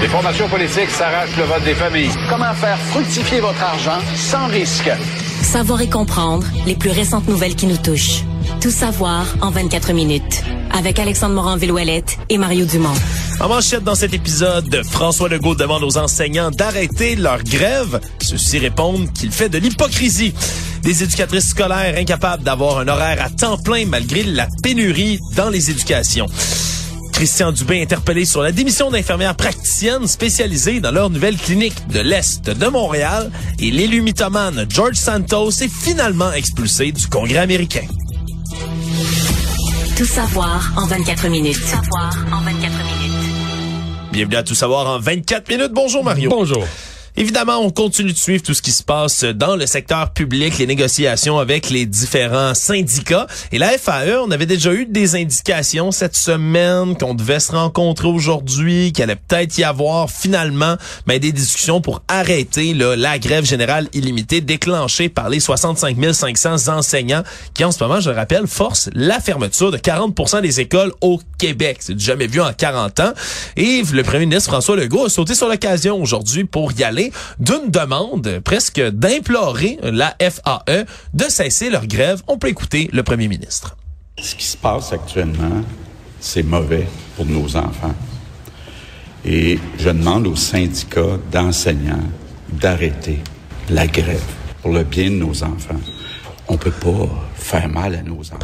Les 0.00 0.08
formations 0.08 0.48
politiques 0.48 0.88
s'arrachent 0.88 1.36
le 1.36 1.44
vote 1.44 1.62
des 1.62 1.74
familles. 1.74 2.10
Comment 2.30 2.54
faire 2.54 2.78
fructifier 2.78 3.40
votre 3.40 3.62
argent 3.62 4.00
sans 4.16 4.46
risque? 4.46 4.90
Savoir 5.42 5.82
et 5.82 5.90
comprendre 5.90 6.46
les 6.66 6.74
plus 6.74 6.88
récentes 6.88 7.28
nouvelles 7.28 7.54
qui 7.54 7.66
nous 7.66 7.76
touchent. 7.76 8.22
Tout 8.62 8.70
savoir 8.70 9.26
en 9.42 9.50
24 9.50 9.92
minutes. 9.92 10.42
Avec 10.72 10.98
Alexandre 10.98 11.34
Morin-Villouellette 11.34 12.16
et 12.30 12.38
Mario 12.38 12.64
Dumont. 12.64 12.94
En 13.40 13.48
manchette 13.48 13.84
dans 13.84 13.94
cet 13.94 14.14
épisode, 14.14 14.82
François 14.90 15.28
Legault 15.28 15.54
demande 15.54 15.82
aux 15.82 15.98
enseignants 15.98 16.50
d'arrêter 16.50 17.14
leur 17.16 17.42
grève. 17.42 18.00
Ceux-ci 18.22 18.58
répondent 18.58 19.12
qu'il 19.12 19.32
fait 19.32 19.50
de 19.50 19.58
l'hypocrisie. 19.58 20.32
Des 20.82 21.02
éducatrices 21.02 21.50
scolaires 21.50 21.96
incapables 21.98 22.42
d'avoir 22.42 22.78
un 22.78 22.88
horaire 22.88 23.22
à 23.22 23.28
temps 23.28 23.58
plein 23.58 23.84
malgré 23.84 24.22
la 24.22 24.48
pénurie 24.62 25.18
dans 25.36 25.50
les 25.50 25.70
éducations. 25.70 26.26
Christian 27.20 27.52
Dubé 27.52 27.82
interpellé 27.82 28.24
sur 28.24 28.40
la 28.40 28.50
démission 28.50 28.90
d'infirmières 28.90 29.36
praticiennes 29.36 30.06
spécialisées 30.06 30.80
dans 30.80 30.90
leur 30.90 31.10
nouvelle 31.10 31.36
clinique 31.36 31.86
de 31.88 32.00
l'Est 32.00 32.48
de 32.48 32.66
Montréal 32.66 33.30
et 33.58 33.70
l'élu 33.70 34.00
mythomane 34.00 34.64
George 34.70 34.94
Santos 34.94 35.50
est 35.50 35.68
finalement 35.70 36.32
expulsé 36.32 36.92
du 36.92 37.06
Congrès 37.08 37.36
américain. 37.36 37.84
Tout 39.98 40.06
savoir 40.06 40.72
en 40.78 40.86
24 40.86 41.28
minutes. 41.28 41.60
Tout 41.60 41.66
savoir 41.66 42.16
en 42.32 42.40
24 42.40 42.54
minutes. 42.62 44.12
Bienvenue 44.12 44.36
à 44.36 44.42
Tout 44.42 44.54
savoir 44.54 44.86
en 44.86 44.98
24 44.98 45.46
minutes. 45.50 45.72
Bonjour 45.74 46.02
Mario. 46.02 46.30
Bonjour. 46.30 46.64
Évidemment, 47.16 47.58
on 47.58 47.70
continue 47.70 48.12
de 48.12 48.16
suivre 48.16 48.42
tout 48.42 48.54
ce 48.54 48.62
qui 48.62 48.70
se 48.70 48.82
passe 48.82 49.24
dans 49.24 49.56
le 49.56 49.66
secteur 49.66 50.12
public, 50.12 50.58
les 50.58 50.66
négociations 50.66 51.38
avec 51.38 51.68
les 51.68 51.84
différents 51.86 52.54
syndicats. 52.54 53.26
Et 53.52 53.58
la 53.58 53.70
FAE, 53.78 54.20
on 54.24 54.30
avait 54.30 54.46
déjà 54.46 54.72
eu 54.72 54.86
des 54.86 55.16
indications 55.16 55.90
cette 55.90 56.16
semaine 56.16 56.96
qu'on 56.96 57.14
devait 57.14 57.40
se 57.40 57.52
rencontrer 57.52 58.08
aujourd'hui, 58.08 58.92
qu'il 58.92 59.02
allait 59.02 59.16
peut-être 59.16 59.58
y 59.58 59.64
avoir 59.64 60.10
finalement 60.10 60.76
ben, 61.06 61.18
des 61.18 61.32
discussions 61.32 61.80
pour 61.80 62.02
arrêter 62.08 62.74
là, 62.74 62.94
la 62.96 63.18
grève 63.18 63.44
générale 63.44 63.88
illimitée 63.92 64.40
déclenchée 64.40 65.08
par 65.08 65.28
les 65.28 65.40
65 65.40 65.96
500 66.12 66.68
enseignants 66.68 67.22
qui, 67.54 67.64
en 67.64 67.72
ce 67.72 67.82
moment, 67.82 68.00
je 68.00 68.10
le 68.10 68.16
rappelle, 68.16 68.46
forcent 68.46 68.90
la 68.94 69.20
fermeture 69.20 69.70
de 69.70 69.78
40 69.78 70.42
des 70.42 70.60
écoles 70.60 70.92
au 71.00 71.20
Québec. 71.38 71.78
C'est 71.80 71.98
jamais 71.98 72.26
vu 72.26 72.40
en 72.40 72.52
40 72.52 73.00
ans. 73.00 73.12
Et 73.56 73.82
le 73.92 74.02
premier 74.02 74.26
ministre 74.26 74.50
François 74.50 74.76
Legault 74.76 75.06
a 75.06 75.08
sauté 75.08 75.34
sur 75.34 75.48
l'occasion 75.48 76.00
aujourd'hui 76.00 76.44
pour 76.44 76.72
y 76.72 76.84
aller 76.84 76.99
d'une 77.38 77.70
demande 77.70 78.40
presque 78.44 78.80
d'implorer 78.80 79.78
la 79.82 80.14
FAE 80.20 80.84
de 81.14 81.24
cesser 81.24 81.70
leur 81.70 81.86
grève. 81.86 82.22
On 82.28 82.38
peut 82.38 82.48
écouter 82.48 82.88
le 82.92 83.02
premier 83.02 83.28
ministre. 83.28 83.76
Ce 84.18 84.34
qui 84.34 84.44
se 84.44 84.56
passe 84.56 84.92
actuellement, 84.92 85.62
c'est 86.20 86.42
mauvais 86.42 86.86
pour 87.16 87.26
nos 87.26 87.56
enfants. 87.56 87.94
Et 89.24 89.58
je 89.78 89.90
demande 89.90 90.26
aux 90.26 90.36
syndicats 90.36 91.18
d'enseignants 91.30 92.08
d'arrêter 92.52 93.18
la 93.68 93.86
grève 93.86 94.22
pour 94.62 94.72
le 94.72 94.84
bien 94.84 95.10
de 95.10 95.16
nos 95.16 95.42
enfants. 95.42 95.80
On 96.52 96.56
peut 96.56 96.72
pas 96.72 97.08
faire 97.36 97.68
mal 97.68 97.94
à 97.94 98.02
nos 98.02 98.18
enfants. 98.20 98.38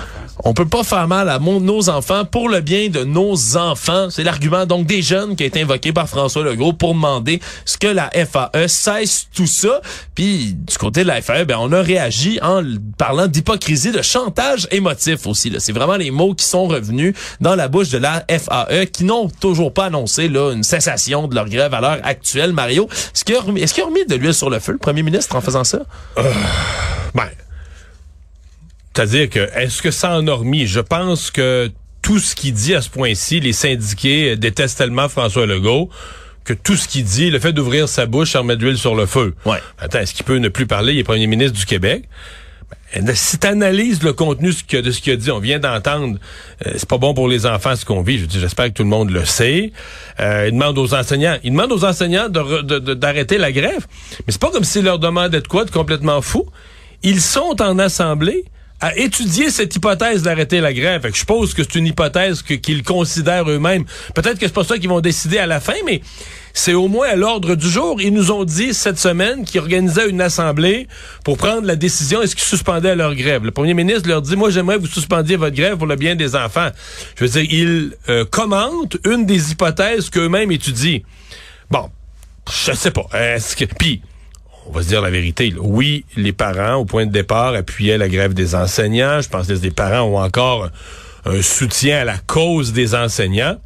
On 0.44 0.54
peut 0.54 0.64
pas 0.68 0.84
faire 0.84 1.08
mal 1.08 1.28
à 1.28 1.40
mon, 1.40 1.58
nos 1.60 1.88
enfants 1.88 2.24
pour 2.24 2.48
le 2.48 2.60
bien 2.60 2.88
de 2.88 3.02
nos 3.02 3.56
enfants. 3.56 4.10
C'est 4.10 4.22
l'argument 4.22 4.64
donc 4.64 4.86
des 4.86 5.02
jeunes 5.02 5.34
qui 5.34 5.42
a 5.42 5.46
été 5.46 5.60
invoqué 5.62 5.92
par 5.92 6.08
François 6.08 6.44
Legault 6.44 6.72
pour 6.72 6.94
demander 6.94 7.40
ce 7.64 7.76
que 7.76 7.88
la 7.88 8.08
FAE 8.10 8.68
cesse 8.68 9.26
tout 9.34 9.48
ça. 9.48 9.80
Puis 10.14 10.54
du 10.54 10.78
côté 10.78 11.02
de 11.02 11.08
la 11.08 11.20
FAE, 11.20 11.44
ben 11.46 11.56
on 11.58 11.72
a 11.72 11.82
réagi 11.82 12.38
en 12.42 12.62
parlant 12.96 13.26
d'hypocrisie, 13.26 13.90
de 13.90 14.02
chantage 14.02 14.68
émotif 14.70 15.26
aussi. 15.26 15.50
Là. 15.50 15.58
C'est 15.58 15.72
vraiment 15.72 15.96
les 15.96 16.12
mots 16.12 16.34
qui 16.34 16.44
sont 16.44 16.68
revenus 16.68 17.12
dans 17.40 17.56
la 17.56 17.66
bouche 17.66 17.88
de 17.88 17.98
la 17.98 18.24
FAE 18.28 18.86
qui 18.86 19.02
n'ont 19.02 19.28
toujours 19.28 19.74
pas 19.74 19.86
annoncé 19.86 20.28
là 20.28 20.52
une 20.52 20.62
cessation 20.62 21.26
de 21.26 21.34
leur 21.34 21.48
grève 21.48 21.74
à 21.74 21.80
l'heure 21.80 21.98
actuelle. 22.04 22.52
Mario, 22.52 22.88
est-ce 22.92 23.24
qu'il 23.24 23.34
a, 23.34 23.40
remis- 23.40 23.62
est-ce 23.62 23.74
qu'il 23.74 23.82
a 23.82 23.86
remis 23.86 24.06
de 24.06 24.14
l'huile 24.14 24.32
sur 24.34 24.48
le 24.48 24.60
feu, 24.60 24.72
le 24.72 24.78
premier 24.78 25.02
ministre, 25.02 25.34
en 25.34 25.40
faisant 25.40 25.64
ça? 25.64 25.80
Ben, 27.14 27.24
c'est-à-dire 28.96 29.28
que, 29.28 29.50
est-ce 29.54 29.82
que 29.82 29.90
ça 29.90 30.16
en 30.16 30.26
a 30.26 30.32
remis? 30.32 30.66
Je 30.66 30.80
pense 30.80 31.30
que 31.30 31.70
tout 32.00 32.18
ce 32.18 32.34
qu'il 32.34 32.54
dit 32.54 32.74
à 32.74 32.80
ce 32.80 32.88
point-ci, 32.88 33.40
les 33.40 33.52
syndiqués 33.52 34.36
détestent 34.36 34.78
tellement 34.78 35.10
François 35.10 35.44
Legault 35.44 35.90
que 36.44 36.54
tout 36.54 36.76
ce 36.76 36.88
qu'il 36.88 37.04
dit, 37.04 37.28
le 37.28 37.38
fait 37.38 37.52
d'ouvrir 37.52 37.90
sa 37.90 38.06
bouche, 38.06 38.32
ça 38.32 38.38
remet 38.38 38.56
de 38.56 38.64
l'huile 38.64 38.78
sur 38.78 38.94
le 38.94 39.04
feu. 39.04 39.34
Ouais. 39.44 39.58
Attends, 39.78 39.98
est-ce 39.98 40.14
qu'il 40.14 40.24
peut 40.24 40.38
ne 40.38 40.48
plus 40.48 40.66
parler? 40.66 40.94
Il 40.94 40.98
est 40.98 41.04
premier 41.04 41.26
ministre 41.26 41.58
du 41.58 41.66
Québec. 41.66 42.08
Ben, 42.94 43.14
si 43.14 43.38
tu 43.38 43.46
analyses 43.46 44.02
le 44.02 44.14
contenu 44.14 44.48
de 44.48 44.90
ce 44.90 45.00
qu'il 45.02 45.12
a 45.12 45.16
dit, 45.16 45.30
on 45.30 45.40
vient 45.40 45.58
d'entendre, 45.58 46.18
euh, 46.66 46.72
c'est 46.78 46.88
pas 46.88 46.96
bon 46.96 47.12
pour 47.12 47.28
les 47.28 47.44
enfants 47.44 47.76
ce 47.76 47.84
qu'on 47.84 48.00
vit. 48.00 48.18
Je 48.18 48.24
dis, 48.24 48.40
j'espère 48.40 48.68
que 48.68 48.72
tout 48.72 48.84
le 48.84 48.88
monde 48.88 49.10
le 49.10 49.26
sait. 49.26 49.72
Euh, 50.20 50.46
il 50.48 50.52
demande 50.52 50.78
aux 50.78 50.94
enseignants, 50.94 51.36
il 51.44 51.50
demande 51.50 51.70
aux 51.72 51.84
enseignants 51.84 52.30
d'arrêter 52.30 53.36
la 53.36 53.52
grève. 53.52 53.86
Mais 54.20 54.32
c'est 54.32 54.40
pas 54.40 54.50
comme 54.50 54.64
s'il 54.64 54.84
leur 54.84 54.98
demandait 54.98 55.42
de 55.42 55.48
quoi, 55.48 55.66
de 55.66 55.70
complètement 55.70 56.22
fou. 56.22 56.46
Ils 57.02 57.20
sont 57.20 57.60
en 57.60 57.78
assemblée 57.78 58.46
à 58.80 58.96
étudier 58.96 59.50
cette 59.50 59.74
hypothèse 59.74 60.22
d'arrêter 60.22 60.60
la 60.60 60.72
grève. 60.72 61.02
Fait 61.02 61.08
que 61.08 61.14
je 61.14 61.20
suppose 61.20 61.54
que 61.54 61.62
c'est 61.62 61.76
une 61.76 61.86
hypothèse 61.86 62.42
qu'ils 62.42 62.82
considèrent 62.82 63.48
eux-mêmes. 63.48 63.84
Peut-être 64.14 64.38
que 64.38 64.46
c'est 64.46 64.52
pas 64.52 64.64
ça 64.64 64.78
qu'ils 64.78 64.88
vont 64.88 65.00
décider 65.00 65.38
à 65.38 65.46
la 65.46 65.60
fin, 65.60 65.74
mais 65.86 66.02
c'est 66.52 66.74
au 66.74 66.88
moins 66.88 67.08
à 67.08 67.16
l'ordre 67.16 67.54
du 67.54 67.68
jour. 67.68 68.00
Ils 68.00 68.12
nous 68.12 68.30
ont 68.30 68.44
dit 68.44 68.74
cette 68.74 68.98
semaine 68.98 69.44
qu'ils 69.44 69.60
organisaient 69.60 70.08
une 70.08 70.20
assemblée 70.20 70.88
pour 71.24 71.38
prendre 71.38 71.66
la 71.66 71.76
décision 71.76 72.20
est-ce 72.20 72.36
qu'ils 72.36 72.44
suspendaient 72.44 72.96
leur 72.96 73.14
grève. 73.14 73.44
Le 73.44 73.50
premier 73.50 73.74
ministre 73.74 74.08
leur 74.08 74.20
dit, 74.20 74.36
moi 74.36 74.50
j'aimerais 74.50 74.76
que 74.76 74.82
vous 74.82 74.86
suspendiez 74.86 75.36
votre 75.36 75.56
grève 75.56 75.76
pour 75.78 75.86
le 75.86 75.96
bien 75.96 76.14
des 76.14 76.36
enfants. 76.36 76.68
Je 77.16 77.24
veux 77.24 77.30
dire, 77.30 77.50
ils 77.50 77.96
euh, 78.08 78.24
commentent 78.24 78.98
une 79.04 79.24
des 79.24 79.52
hypothèses 79.52 80.10
qu'eux-mêmes 80.10 80.52
étudient. 80.52 81.00
Bon, 81.70 81.90
je 82.50 82.72
sais 82.72 82.90
pas. 82.90 83.06
Est-ce 83.14 83.56
que... 83.56 83.64
Puis, 83.64 84.02
on 84.68 84.72
va 84.72 84.82
se 84.82 84.88
dire 84.88 85.00
la 85.00 85.10
vérité. 85.10 85.50
là. 85.50 85.58
Oui, 85.60 86.04
les 86.16 86.32
parents, 86.32 86.76
au 86.76 86.84
point 86.84 87.06
de 87.06 87.12
départ, 87.12 87.54
appuyaient 87.54 87.98
la 87.98 88.08
grève 88.08 88.34
des 88.34 88.54
enseignants. 88.54 89.20
Je 89.20 89.28
pense 89.28 89.46
que 89.46 89.52
les 89.52 89.70
parents 89.70 90.02
ont 90.02 90.18
encore 90.18 90.70
un 91.24 91.42
soutien 91.42 91.98
à 91.98 92.04
la 92.04 92.18
cause 92.18 92.72
des 92.72 92.94
enseignants. 92.94 93.56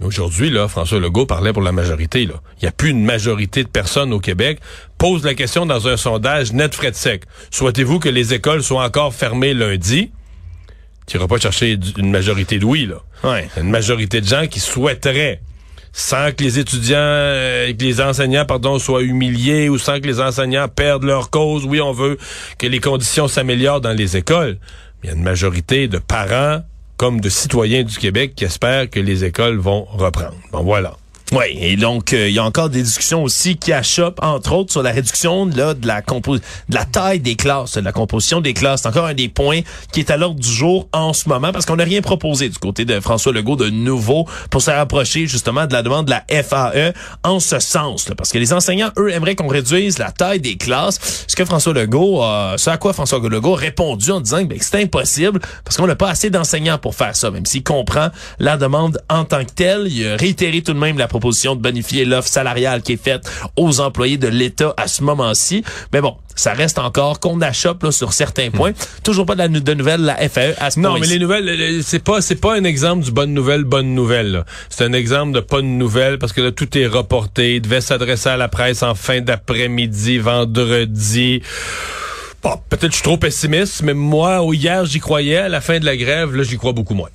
Mais 0.00 0.06
aujourd'hui, 0.06 0.50
là, 0.50 0.68
François 0.68 1.00
Legault 1.00 1.26
parlait 1.26 1.52
pour 1.52 1.62
la 1.62 1.72
majorité. 1.72 2.24
Là. 2.24 2.34
Il 2.60 2.64
n'y 2.64 2.68
a 2.68 2.72
plus 2.72 2.90
une 2.90 3.04
majorité 3.04 3.64
de 3.64 3.68
personnes 3.68 4.12
au 4.12 4.20
Québec. 4.20 4.60
Pose 4.96 5.24
la 5.24 5.34
question 5.34 5.66
dans 5.66 5.88
un 5.88 5.96
sondage 5.96 6.52
net 6.52 6.74
frais 6.74 6.90
de 6.90 6.96
sec. 6.96 7.24
Souhaitez-vous 7.50 7.98
que 7.98 8.08
les 8.08 8.32
écoles 8.34 8.62
soient 8.62 8.84
encore 8.84 9.12
fermées 9.12 9.54
lundi? 9.54 10.12
Tu 11.06 11.16
n'iras 11.16 11.26
pas 11.26 11.38
chercher 11.38 11.78
une 11.96 12.10
majorité 12.10 12.58
de 12.58 12.64
oui, 12.64 12.86
là. 12.86 12.96
Ouais. 13.24 13.48
Une 13.56 13.70
majorité 13.70 14.20
de 14.20 14.26
gens 14.26 14.46
qui 14.46 14.60
souhaiteraient 14.60 15.40
sans 15.98 16.30
que 16.30 16.44
les 16.44 16.60
étudiants, 16.60 16.96
euh, 16.96 17.72
que 17.72 17.82
les 17.82 18.00
enseignants, 18.00 18.44
pardon, 18.44 18.78
soient 18.78 19.02
humiliés 19.02 19.68
ou 19.68 19.78
sans 19.78 20.00
que 20.00 20.06
les 20.06 20.20
enseignants 20.20 20.68
perdent 20.68 21.02
leur 21.02 21.28
cause. 21.28 21.64
Oui, 21.64 21.80
on 21.80 21.90
veut 21.90 22.18
que 22.56 22.68
les 22.68 22.78
conditions 22.78 23.26
s'améliorent 23.26 23.80
dans 23.80 23.92
les 23.92 24.16
écoles. 24.16 24.58
Mais 25.02 25.08
il 25.08 25.10
y 25.10 25.12
a 25.12 25.16
une 25.16 25.24
majorité 25.24 25.88
de 25.88 25.98
parents 25.98 26.62
comme 26.98 27.20
de 27.20 27.28
citoyens 27.28 27.82
du 27.82 27.98
Québec 27.98 28.34
qui 28.36 28.44
espèrent 28.44 28.88
que 28.88 29.00
les 29.00 29.24
écoles 29.24 29.58
vont 29.58 29.86
reprendre. 29.90 30.36
Bon, 30.52 30.62
voilà. 30.62 30.96
Oui, 31.32 31.58
et 31.60 31.76
donc 31.76 32.14
euh, 32.14 32.28
il 32.28 32.34
y 32.34 32.38
a 32.38 32.44
encore 32.44 32.70
des 32.70 32.82
discussions 32.82 33.22
aussi 33.22 33.56
qui 33.56 33.70
achoppent, 33.70 34.20
entre 34.22 34.52
autres, 34.54 34.72
sur 34.72 34.82
la 34.82 34.92
réduction 34.92 35.44
là, 35.44 35.74
de 35.74 35.86
la 35.86 36.00
de 36.00 36.40
la 36.74 36.84
taille 36.86 37.20
des 37.20 37.36
classes, 37.36 37.74
de 37.74 37.80
la 37.80 37.92
composition 37.92 38.40
des 38.40 38.54
classes. 38.54 38.82
C'est 38.82 38.88
encore 38.88 39.04
un 39.04 39.14
des 39.14 39.28
points 39.28 39.60
qui 39.92 40.00
est 40.00 40.10
à 40.10 40.16
l'ordre 40.16 40.40
du 40.40 40.48
jour 40.48 40.88
en 40.92 41.12
ce 41.12 41.28
moment 41.28 41.52
parce 41.52 41.66
qu'on 41.66 41.76
n'a 41.76 41.84
rien 41.84 42.00
proposé 42.00 42.48
du 42.48 42.56
côté 42.56 42.86
de 42.86 42.98
François 43.00 43.32
Legault 43.32 43.56
de 43.56 43.68
nouveau 43.68 44.26
pour 44.50 44.62
se 44.62 44.70
rapprocher 44.70 45.26
justement 45.26 45.66
de 45.66 45.74
la 45.74 45.82
demande 45.82 46.06
de 46.06 46.12
la 46.12 46.42
FAE 46.42 46.94
en 47.24 47.40
ce 47.40 47.58
sens. 47.58 48.08
Là, 48.08 48.14
parce 48.14 48.32
que 48.32 48.38
les 48.38 48.54
enseignants, 48.54 48.90
eux, 48.96 49.12
aimeraient 49.12 49.34
qu'on 49.34 49.48
réduise 49.48 49.98
la 49.98 50.10
taille 50.10 50.40
des 50.40 50.56
classes. 50.56 51.26
Ce 51.26 51.36
que 51.36 51.44
François 51.44 51.74
Legault, 51.74 52.22
euh, 52.22 52.56
ce 52.56 52.70
à 52.70 52.78
quoi 52.78 52.94
François 52.94 53.18
Legault 53.18 53.54
a 53.54 53.58
répondu 53.58 54.10
en 54.12 54.20
disant 54.20 54.42
ben, 54.44 54.58
que 54.58 54.64
c'est 54.64 54.82
impossible 54.82 55.40
parce 55.62 55.76
qu'on 55.76 55.86
n'a 55.86 55.96
pas 55.96 56.08
assez 56.08 56.30
d'enseignants 56.30 56.78
pour 56.78 56.94
faire 56.94 57.14
ça, 57.14 57.30
même 57.30 57.44
s'il 57.44 57.62
comprend 57.62 58.08
la 58.38 58.56
demande 58.56 58.98
en 59.10 59.24
tant 59.24 59.44
que 59.44 59.52
telle. 59.52 59.88
Il 59.88 60.08
a 60.08 60.16
réitéré 60.16 60.62
tout 60.62 60.72
de 60.72 60.78
même 60.78 60.96
la 60.96 61.06
proposition 61.06 61.17
de 61.18 61.60
bonifier 61.60 62.04
l'offre 62.04 62.28
salariale 62.28 62.82
qui 62.82 62.92
est 62.92 63.02
faite 63.02 63.30
aux 63.56 63.80
employés 63.80 64.16
de 64.16 64.28
l'État 64.28 64.74
à 64.76 64.88
ce 64.88 65.02
moment-ci. 65.02 65.64
Mais 65.92 66.00
bon, 66.00 66.16
ça 66.34 66.52
reste 66.52 66.78
encore 66.78 67.20
qu'on 67.20 67.40
achoppe 67.40 67.82
là, 67.82 67.92
sur 67.92 68.12
certains 68.12 68.50
points. 68.50 68.72
Toujours 69.02 69.26
pas 69.26 69.34
de, 69.34 69.40
la, 69.40 69.48
de 69.48 69.74
nouvelles 69.74 70.02
la 70.02 70.16
FAE 70.28 70.54
à 70.58 70.70
ce 70.70 70.80
Non, 70.80 70.98
mais 70.98 71.06
les 71.06 71.18
nouvelles, 71.18 71.82
c'est 71.82 72.02
pas 72.02 72.20
c'est 72.20 72.36
pas 72.36 72.56
un 72.56 72.64
exemple 72.64 73.04
du 73.04 73.10
bonne 73.10 73.34
nouvelle, 73.34 73.64
bonne 73.64 73.94
nouvelle. 73.94 74.44
C'est 74.68 74.84
un 74.84 74.92
exemple 74.92 75.32
de 75.32 75.40
pas 75.40 75.58
de 75.58 75.66
nouvelle 75.66 76.18
parce 76.18 76.32
que 76.32 76.40
là, 76.40 76.52
tout 76.52 76.76
est 76.78 76.86
reporté. 76.86 77.56
Il 77.56 77.62
devait 77.62 77.80
s'adresser 77.80 78.28
à 78.28 78.36
la 78.36 78.48
presse 78.48 78.82
en 78.82 78.94
fin 78.94 79.20
d'après-midi, 79.20 80.18
vendredi. 80.18 81.42
Bon, 82.42 82.52
peut-être 82.68 82.92
je 82.92 82.96
suis 82.96 83.02
trop 83.02 83.16
pessimiste, 83.16 83.82
mais 83.82 83.94
moi, 83.94 84.40
hier, 84.52 84.84
j'y 84.84 85.00
croyais. 85.00 85.38
À 85.38 85.48
la 85.48 85.60
fin 85.60 85.80
de 85.80 85.84
la 85.84 85.96
grève, 85.96 86.36
là, 86.36 86.44
j'y 86.44 86.56
crois 86.56 86.72
beaucoup 86.72 86.94
moins. 86.94 87.10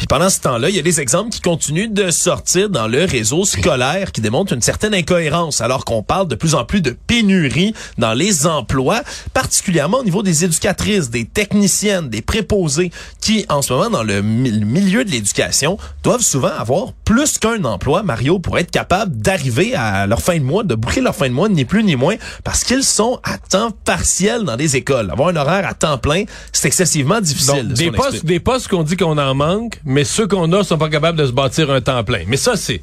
Puis 0.00 0.06
pendant 0.06 0.30
ce 0.30 0.40
temps-là, 0.40 0.70
il 0.70 0.74
y 0.76 0.78
a 0.78 0.82
des 0.82 0.98
exemples 0.98 1.28
qui 1.28 1.42
continuent 1.42 1.92
de 1.92 2.10
sortir 2.10 2.70
dans 2.70 2.88
le 2.88 3.04
réseau 3.04 3.44
scolaire 3.44 4.12
qui 4.12 4.22
démontrent 4.22 4.54
une 4.54 4.62
certaine 4.62 4.94
incohérence, 4.94 5.60
alors 5.60 5.84
qu'on 5.84 6.02
parle 6.02 6.26
de 6.26 6.36
plus 6.36 6.54
en 6.54 6.64
plus 6.64 6.80
de 6.80 6.96
pénurie 7.06 7.74
dans 7.98 8.14
les 8.14 8.46
emplois, 8.46 9.02
particulièrement 9.34 9.98
au 9.98 10.02
niveau 10.04 10.22
des 10.22 10.42
éducatrices, 10.46 11.10
des 11.10 11.26
techniciennes, 11.26 12.08
des 12.08 12.22
préposés, 12.22 12.90
qui 13.20 13.44
en 13.50 13.60
ce 13.60 13.74
moment 13.74 13.90
dans 13.90 14.02
le 14.02 14.22
mi- 14.22 14.50
le 14.50 14.64
milieu 14.64 15.04
de 15.04 15.10
l'éducation 15.10 15.76
doivent 16.02 16.22
souvent 16.22 16.48
avoir 16.58 16.94
plus 17.04 17.36
qu'un 17.36 17.62
emploi, 17.64 18.02
Mario, 18.02 18.38
pour 18.38 18.56
être 18.58 18.70
capable 18.70 19.14
d'arriver 19.18 19.74
à 19.74 20.06
leur 20.06 20.22
fin 20.22 20.38
de 20.38 20.42
mois, 20.44 20.64
de 20.64 20.76
boucler 20.76 21.02
leur 21.02 21.14
fin 21.14 21.28
de 21.28 21.34
mois, 21.34 21.50
ni 21.50 21.66
plus 21.66 21.84
ni 21.84 21.96
moins, 21.96 22.14
parce 22.42 22.64
qu'ils 22.64 22.84
sont 22.84 23.20
à 23.22 23.36
temps 23.36 23.70
partiel 23.84 24.44
dans 24.44 24.56
les 24.56 24.76
écoles. 24.76 25.10
Avoir 25.10 25.28
un 25.28 25.36
horaire 25.36 25.68
à 25.68 25.74
temps 25.74 25.98
plein, 25.98 26.24
c'est 26.52 26.68
excessivement 26.68 27.20
difficile. 27.20 27.68
Donc, 27.68 27.96
postes, 27.98 28.24
des 28.24 28.40
postes 28.40 28.68
qu'on 28.68 28.82
dit 28.82 28.96
qu'on 28.96 29.18
en 29.18 29.34
manque, 29.34 29.78
mais 29.90 30.04
ceux 30.04 30.26
qu'on 30.26 30.52
a 30.52 30.64
sont 30.64 30.78
pas 30.78 30.88
capables 30.88 31.18
de 31.18 31.26
se 31.26 31.32
bâtir 31.32 31.70
un 31.70 31.80
temps 31.80 32.02
plein. 32.04 32.22
Mais 32.26 32.36
ça, 32.36 32.56
c'est 32.56 32.80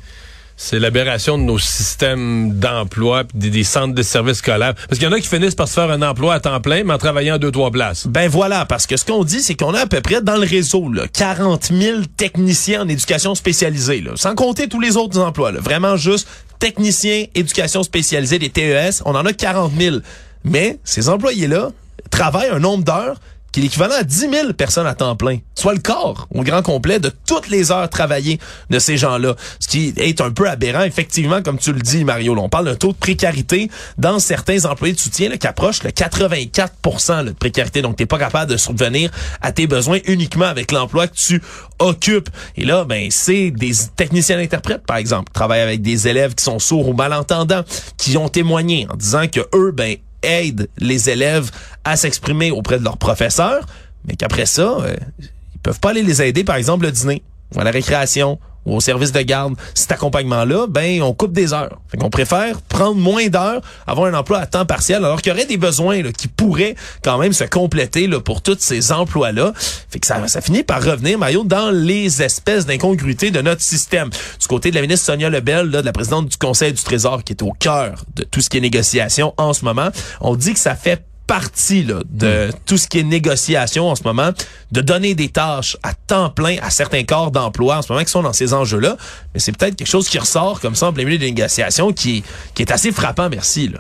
c'est 0.60 0.80
l'aberration 0.80 1.38
de 1.38 1.44
nos 1.44 1.60
systèmes 1.60 2.54
d'emploi 2.54 3.24
des, 3.36 3.52
des 3.52 3.64
centres 3.64 3.94
de 3.94 4.02
services 4.02 4.40
scolaires. 4.40 4.74
Parce 4.74 4.98
qu'il 4.98 5.04
y 5.04 5.08
en 5.08 5.12
a 5.12 5.20
qui 5.20 5.28
finissent 5.28 5.54
par 5.54 5.68
se 5.68 5.76
faire 5.76 5.92
un 5.92 6.02
emploi 6.02 6.34
à 6.34 6.40
temps 6.40 6.60
plein, 6.60 6.84
mais 6.84 6.94
en 6.94 6.98
travaillant 6.98 7.36
à 7.36 7.38
deux, 7.38 7.52
trois 7.52 7.70
places. 7.70 8.08
Ben 8.08 8.28
voilà, 8.28 8.66
parce 8.66 8.88
que 8.88 8.98
ce 8.98 9.06
qu'on 9.06 9.24
dit, 9.24 9.42
c'est 9.42 9.54
qu'on 9.54 9.76
a 9.76 9.82
à 9.82 9.86
peu 9.86 10.02
près 10.02 10.20
dans 10.20 10.36
le 10.36 10.48
réseau 10.48 10.92
là, 10.92 11.08
40 11.08 11.66
000 11.66 12.00
techniciens 12.18 12.82
en 12.82 12.90
éducation 12.90 13.36
spécialisée, 13.36 14.04
sans 14.16 14.34
compter 14.34 14.68
tous 14.68 14.80
les 14.80 14.98
autres 14.98 15.20
emplois. 15.20 15.52
Là, 15.52 15.60
vraiment 15.60 15.96
juste 15.96 16.28
techniciens, 16.58 17.26
éducation 17.36 17.84
spécialisée, 17.84 18.40
des 18.40 18.50
TES, 18.50 19.04
on 19.06 19.14
en 19.14 19.26
a 19.28 19.34
40 19.34 19.72
000. 19.80 19.98
Mais 20.44 20.80
ces 20.84 21.08
employés-là 21.08 21.70
travaillent 22.10 22.50
un 22.50 22.60
nombre 22.60 22.84
d'heures 22.84 23.20
qui 23.58 23.62
est 23.62 23.64
l'équivalent 23.64 23.96
à 24.00 24.04
10 24.04 24.30
000 24.30 24.54
personnes 24.54 24.86
à 24.86 24.94
temps 24.94 25.16
plein, 25.16 25.40
soit 25.56 25.74
le 25.74 25.80
corps 25.80 26.28
au 26.30 26.44
grand 26.44 26.62
complet 26.62 27.00
de 27.00 27.12
toutes 27.26 27.50
les 27.50 27.72
heures 27.72 27.90
travaillées 27.90 28.40
de 28.70 28.78
ces 28.78 28.98
gens-là. 28.98 29.36
Ce 29.60 29.68
qui 29.68 29.96
est 29.98 30.22
un 30.22 30.30
peu 30.30 30.48
aberrant, 30.48 30.84
effectivement, 30.84 31.42
comme 31.42 31.58
tu 31.58 31.74
le 31.74 31.80
dis, 31.80 32.04
Mario. 32.04 32.38
On 32.38 32.50
parle 32.50 32.66
d'un 32.66 32.76
taux 32.76 32.92
de 32.92 32.98
précarité 32.98 33.72
dans 33.98 34.20
certains 34.20 34.66
employés 34.66 34.94
de 34.94 35.00
soutien 35.00 35.30
là, 35.30 35.38
qui 35.38 35.48
approche 35.48 35.82
le 35.82 35.90
84 35.90 36.74
là, 37.10 37.24
de 37.24 37.32
précarité. 37.32 37.82
Donc, 37.82 37.96
t'es 37.96 38.06
pas 38.06 38.20
capable 38.20 38.52
de 38.52 38.58
subvenir 38.58 39.10
à 39.42 39.52
tes 39.52 39.66
besoins 39.66 39.98
uniquement 40.06 40.46
avec 40.46 40.72
l'emploi 40.72 41.08
que 41.08 41.16
tu 41.16 41.42
occupes. 41.80 42.30
Et 42.58 42.64
là, 42.66 42.84
ben, 42.84 43.08
c'est 43.10 43.50
des 43.50 43.72
techniciens 43.96 44.38
interprètes, 44.38 44.86
par 44.86 44.98
exemple, 44.98 45.30
qui 45.30 45.34
travaillent 45.34 45.62
avec 45.62 45.82
des 45.82 46.08
élèves 46.08 46.36
qui 46.36 46.44
sont 46.44 46.60
sourds 46.60 46.90
ou 46.90 46.94
malentendants, 46.94 47.64
qui 47.98 48.18
ont 48.18 48.30
témoigné 48.30 48.86
en 48.92 48.96
disant 48.96 49.28
que 49.28 49.40
eux, 49.56 49.72
ben, 49.72 49.96
aident 50.24 50.68
les 50.78 51.10
élèves 51.10 51.52
à 51.84 51.96
s'exprimer 51.96 52.52
auprès 52.52 52.80
de 52.80 52.84
leurs 52.84 52.98
professeurs, 52.98 53.66
mais 54.06 54.16
qu'après 54.16 54.46
ça, 54.46 54.78
euh, 54.82 54.96
ils 55.20 55.60
peuvent 55.62 55.80
pas 55.80 55.92
aller 55.92 56.04
les 56.04 56.22
aider, 56.22 56.44
par 56.44 56.56
exemple, 56.56 56.86
le 56.86 56.92
dîner, 56.92 57.24
ou 57.56 57.60
à 57.60 57.64
la 57.64 57.72
récréation, 57.72 58.40
au 58.76 58.80
service 58.80 59.12
de 59.12 59.22
garde. 59.22 59.56
Cet 59.74 59.92
accompagnement-là, 59.92 60.68
ben, 60.68 61.02
on 61.02 61.14
coupe 61.14 61.34
des 61.34 61.54
heures. 61.54 61.80
Fait 61.90 61.98
qu'on 61.98 62.10
préfère 62.10 62.62
prendre 62.62 62.96
moins 62.96 63.28
d'heures, 63.28 63.62
avoir 63.86 64.08
un 64.08 64.14
emploi 64.14 64.40
à 64.40 64.46
temps 64.46 64.66
partiel, 64.66 64.98
alors 64.98 65.22
qu'il 65.22 65.32
y 65.32 65.36
aurait 65.36 65.46
des 65.46 65.58
besoins 65.58 66.02
qui 66.12 66.28
pourraient 66.28 66.76
quand 67.04 67.18
même 67.18 67.34
se 67.34 67.44
compléter 67.44 68.08
là, 68.08 68.20
pour 68.20 68.42
tous 68.42 68.58
ces 68.60 68.92
emplois-là. 68.92 69.54
Fait 69.90 70.00
que 70.00 70.08
ça, 70.08 70.28
ça 70.28 70.42
finit 70.42 70.64
par 70.64 70.84
revenir, 70.84 71.18
Mario, 71.18 71.44
dans 71.44 71.72
les 71.72 72.22
espèces 72.22 72.66
d'incongruités 72.66 73.32
de 73.32 73.42
notre 73.42 73.62
système. 73.62 74.10
Du 74.40 74.48
côté 74.48 74.70
de 74.70 74.76
la 74.76 74.82
ministre 74.82 75.06
Sonia 75.06 75.30
Lebel, 75.30 75.72
de 75.72 75.78
la 75.80 75.92
présidente 75.92 76.28
du 76.28 76.38
Conseil 76.38 76.74
du 76.74 76.82
Trésor, 76.82 77.24
qui 77.24 77.34
est 77.34 77.42
au 77.42 77.52
cœur 77.52 78.04
de 78.16 78.24
tout 78.24 78.42
ce 78.42 78.50
qui 78.50 78.58
est 78.58 78.62
négociation 78.62 79.34
en 79.38 79.54
ce 79.54 79.66
moment, 79.66 79.90
on 80.22 80.36
dit 80.36 80.54
que 80.54 80.60
ça 80.60 80.76
fait 80.76 81.04
partie 81.28 81.84
là, 81.84 82.00
de 82.10 82.50
tout 82.66 82.78
ce 82.78 82.88
qui 82.88 83.00
est 83.00 83.04
négociation 83.04 83.90
en 83.90 83.96
ce 83.96 84.04
moment, 84.04 84.32
de 84.72 84.82
donner 84.82 85.14
des 85.14 85.30
tâches 85.30 85.78
à 85.84 85.94
temps 85.94 86.30
plein 86.30 86.58
à 86.62 86.70
certains 86.70 87.04
corps 87.04 87.32
d'emploi 87.32 87.78
en 87.78 87.82
ce 87.82 87.92
moment 87.92 88.04
qui 88.04 88.12
sont 88.12 88.24
dans 88.24 88.34
ces 88.34 88.54
enjeux-là. 88.54 88.98
Mais 89.34 89.40
c'est 89.40 89.56
peut-être 89.56 89.76
quelque 89.76 89.88
chose 89.88 90.08
qui 90.10 90.18
ressort 90.18 90.60
comme 90.62 90.76
ça 90.76 90.88
en 90.88 90.94
plein 90.94 91.04
milieu 91.04 91.18
des 91.18 91.32
négociations 91.32 91.92
qui, 91.92 92.24
qui 92.56 92.64
est 92.64 92.72
assez 92.72 92.92
frappant, 92.92 93.30
merci. 93.30 93.68
Là. 93.68 93.80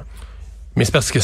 Mais 0.75 0.85
c'est 0.85 0.91
parce 0.91 1.11
que 1.11 1.19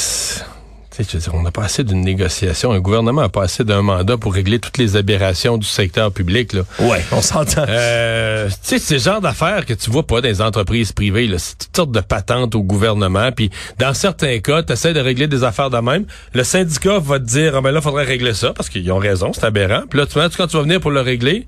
c'est- 0.96 1.04
tu 1.04 1.10
sais, 1.12 1.12
je 1.12 1.18
veux 1.18 1.32
dire, 1.32 1.34
on 1.36 1.42
n'a 1.44 1.52
pas 1.52 1.64
assez 1.64 1.84
d'une 1.84 2.02
négociation. 2.02 2.72
Un 2.72 2.80
gouvernement 2.80 3.22
n'a 3.22 3.30
pas 3.30 3.44
assez 3.44 3.64
d'un 3.64 3.82
mandat 3.82 4.18
pour 4.18 4.34
régler 4.34 4.60
toutes 4.60 4.78
les 4.78 4.96
aberrations 4.96 5.58
du 5.58 5.68
secteur 5.68 6.12
public. 6.12 6.54
Là. 6.54 6.62
Ouais, 6.80 7.04
on 7.12 7.22
s'entend. 7.22 7.66
Euh, 7.68 8.48
tu 8.50 8.54
sais, 8.62 8.80
c'est 8.80 8.94
le 8.96 9.00
genre 9.00 9.22
d'affaires 9.22 9.66
que 9.66 9.74
tu 9.74 9.90
vois 9.90 10.06
pas 10.06 10.22
dans 10.22 10.28
les 10.28 10.42
entreprises 10.42 10.92
privées. 10.92 11.30
C'est 11.38 11.58
toutes 11.58 11.76
sortes 11.76 11.92
de 11.92 12.02
patentes 12.02 12.56
au 12.56 12.64
gouvernement. 12.64 13.32
Puis 13.32 13.50
dans 13.80 13.94
certains 13.94 14.40
cas, 14.40 14.64
tu 14.64 14.74
essaies 14.74 14.94
de 14.94 15.00
régler 15.00 15.28
des 15.28 15.44
affaires 15.44 15.70
de 15.70 15.78
même. 15.80 16.06
Le 16.34 16.44
syndicat 16.44 17.00
va 17.00 17.20
te 17.20 17.26
dire, 17.26 17.54
ah 17.58 17.62
ben 17.62 17.72
là, 17.72 17.82
faudrait 17.82 18.06
régler 18.06 18.34
ça 18.34 18.54
parce 18.54 18.70
qu'ils 18.70 18.92
ont 18.92 19.00
raison, 19.00 19.32
c'est 19.34 19.44
aberrant. 19.46 19.84
Puis 19.90 20.00
là, 20.00 20.06
tu 20.06 20.14
vois, 20.14 20.30
quand 20.30 20.48
tu 20.48 20.58
vas 20.58 20.64
venir 20.64 20.80
pour 20.80 20.92
le 20.92 21.02
régler, 21.02 21.48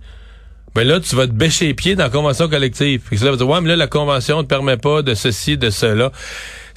ben 0.73 0.85
là, 0.85 0.99
tu 0.99 1.15
vas 1.15 1.25
te 1.27 1.31
bêcher 1.31 1.67
les 1.67 1.73
pieds 1.73 1.95
dans 1.95 2.03
la 2.03 2.09
convention 2.09 2.49
collective. 2.49 3.01
Que 3.09 3.15
là, 3.15 3.19
tu 3.21 3.25
vas 3.27 3.35
dire, 3.37 3.47
ouais, 3.47 3.61
mais 3.61 3.69
là, 3.69 3.75
la 3.77 3.87
convention 3.87 4.37
ne 4.39 4.43
te 4.43 4.47
permet 4.47 4.75
pas 4.77 5.01
de 5.03 5.13
ceci, 5.13 5.57
de 5.57 5.69
cela. 5.69 6.11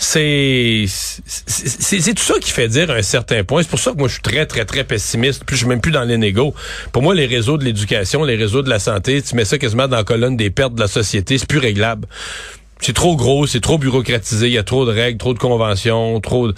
C'est, 0.00 0.84
c'est, 0.86 2.14
tout 2.14 2.22
ça 2.22 2.34
qui 2.40 2.52
fait 2.52 2.68
dire 2.68 2.88
un 2.92 3.02
certain 3.02 3.42
point. 3.42 3.62
C'est 3.62 3.68
pour 3.68 3.80
ça 3.80 3.90
que 3.90 3.98
moi, 3.98 4.06
je 4.06 4.12
suis 4.14 4.22
très, 4.22 4.46
très, 4.46 4.64
très 4.64 4.84
pessimiste. 4.84 5.42
Puis 5.44 5.56
je 5.56 5.62
suis 5.62 5.68
même 5.68 5.80
plus 5.80 5.90
dans 5.90 6.04
les. 6.04 6.32
Pour 6.92 7.02
moi, 7.02 7.16
les 7.16 7.26
réseaux 7.26 7.58
de 7.58 7.64
l'éducation, 7.64 8.22
les 8.22 8.36
réseaux 8.36 8.62
de 8.62 8.70
la 8.70 8.78
santé, 8.78 9.20
tu 9.20 9.34
mets 9.34 9.44
ça 9.44 9.58
quasiment 9.58 9.88
dans 9.88 9.96
la 9.96 10.04
colonne 10.04 10.36
des 10.36 10.50
pertes 10.50 10.74
de 10.74 10.80
la 10.80 10.86
société, 10.86 11.36
c'est 11.36 11.48
plus 11.48 11.58
réglable. 11.58 12.06
C'est 12.80 12.92
trop 12.92 13.16
gros, 13.16 13.48
c'est 13.48 13.60
trop 13.60 13.76
bureaucratisé, 13.76 14.46
il 14.46 14.52
y 14.52 14.58
a 14.58 14.62
trop 14.62 14.86
de 14.86 14.92
règles, 14.92 15.18
trop 15.18 15.34
de 15.34 15.38
conventions, 15.40 16.20
trop 16.20 16.46
de... 16.46 16.54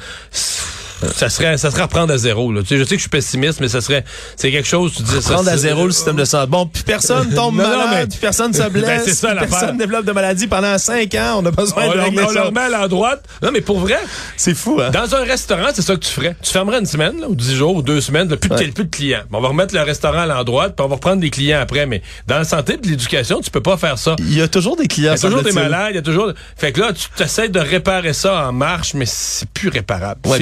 Ça 1.14 1.28
serait, 1.30 1.56
ça 1.58 1.70
serait 1.70 1.82
reprendre 1.82 2.12
à 2.12 2.18
zéro. 2.18 2.52
Là. 2.52 2.62
Tu 2.62 2.68
sais, 2.68 2.78
je 2.78 2.82
sais 2.84 2.90
que 2.90 2.96
je 2.96 3.00
suis 3.00 3.08
pessimiste, 3.08 3.60
mais 3.60 3.68
ça 3.68 3.80
serait, 3.80 4.04
c'est 4.36 4.50
quelque 4.50 4.68
chose. 4.68 4.92
Tu 4.96 5.02
dis, 5.02 5.22
ça- 5.22 5.34
Prendre 5.34 5.48
à 5.48 5.52
ça- 5.52 5.56
zéro 5.58 5.86
le 5.86 5.92
système 5.92 6.16
de 6.16 6.24
santé. 6.24 6.46
Bon, 6.50 6.66
puis 6.66 6.82
personne 6.82 7.30
tombe 7.34 7.56
Non, 7.56 7.62
non, 7.64 7.68
malade, 7.70 7.88
mais- 7.92 8.06
puis 8.06 8.18
personne 8.20 8.52
se 8.52 8.62
blesse, 8.68 9.04
Ben, 9.06 9.14
ça, 9.14 9.34
puis 9.36 9.46
personne 9.48 9.78
développe 9.78 10.04
de 10.04 10.12
maladie 10.12 10.46
pendant 10.46 10.76
cinq 10.78 11.14
ans. 11.14 11.40
On 11.42 11.46
a 11.46 11.50
besoin 11.50 11.84
on 11.88 11.94
de 11.94 11.98
régler 12.00 12.22
on 12.24 12.28
ça. 12.28 12.34
leur 12.34 12.52
met 12.52 12.60
à 12.74 12.88
droite. 12.88 13.24
Non, 13.42 13.50
mais 13.52 13.60
pour 13.60 13.78
vrai, 13.80 13.98
C'est 14.36 14.54
fou, 14.54 14.80
hein? 14.82 14.90
dans 14.90 15.14
un 15.14 15.24
restaurant, 15.24 15.68
c'est 15.74 15.82
ça 15.82 15.94
que 15.94 16.00
tu 16.00 16.10
ferais. 16.10 16.36
Tu 16.42 16.50
fermerais 16.50 16.78
une 16.80 16.86
semaine, 16.86 17.20
là, 17.20 17.28
ou 17.28 17.34
dix 17.34 17.54
jours, 17.54 17.76
ou 17.76 17.82
deux 17.82 18.00
semaines, 18.00 18.28
là, 18.28 18.36
plus, 18.36 18.48
de, 18.50 18.54
Ouais. 18.54 18.68
plus 18.68 18.84
de 18.84 18.90
clients. 18.90 19.22
Bon, 19.30 19.38
on 19.38 19.40
va 19.42 19.48
remettre 19.48 19.74
le 19.74 19.82
restaurant 19.82 20.20
à 20.20 20.26
l'endroit, 20.26 20.68
puis 20.68 20.84
on 20.84 20.88
va 20.88 20.94
reprendre 20.96 21.20
des 21.20 21.30
clients 21.30 21.60
après. 21.60 21.86
Mais 21.86 22.02
dans 22.26 22.38
la 22.38 22.44
santé 22.44 22.74
et 22.74 22.76
de 22.76 22.86
l'éducation, 22.88 23.40
tu 23.40 23.50
peux 23.50 23.62
pas 23.62 23.76
faire 23.76 23.98
ça. 23.98 24.16
Il 24.18 24.34
y 24.36 24.42
a 24.42 24.48
toujours 24.48 24.76
des 24.76 24.86
clients. 24.86 25.14
Il 25.14 25.16
y 25.22 25.26
a 25.26 25.28
toujours 25.28 25.42
des 25.42 25.52
malades, 25.52 25.88
il 25.90 25.96
y 25.96 25.98
a 25.98 26.02
toujours. 26.02 26.32
Fait 26.56 26.72
que 26.72 26.80
là, 26.80 26.92
tu 26.92 27.22
essaies 27.22 27.48
de 27.48 27.60
réparer 27.60 28.12
ça 28.12 28.48
en 28.48 28.52
marche, 28.52 28.94
mais 28.94 29.06
c'est 29.06 29.48
plus 29.50 29.68
réparable. 29.68 30.20
Ouais, 30.26 30.38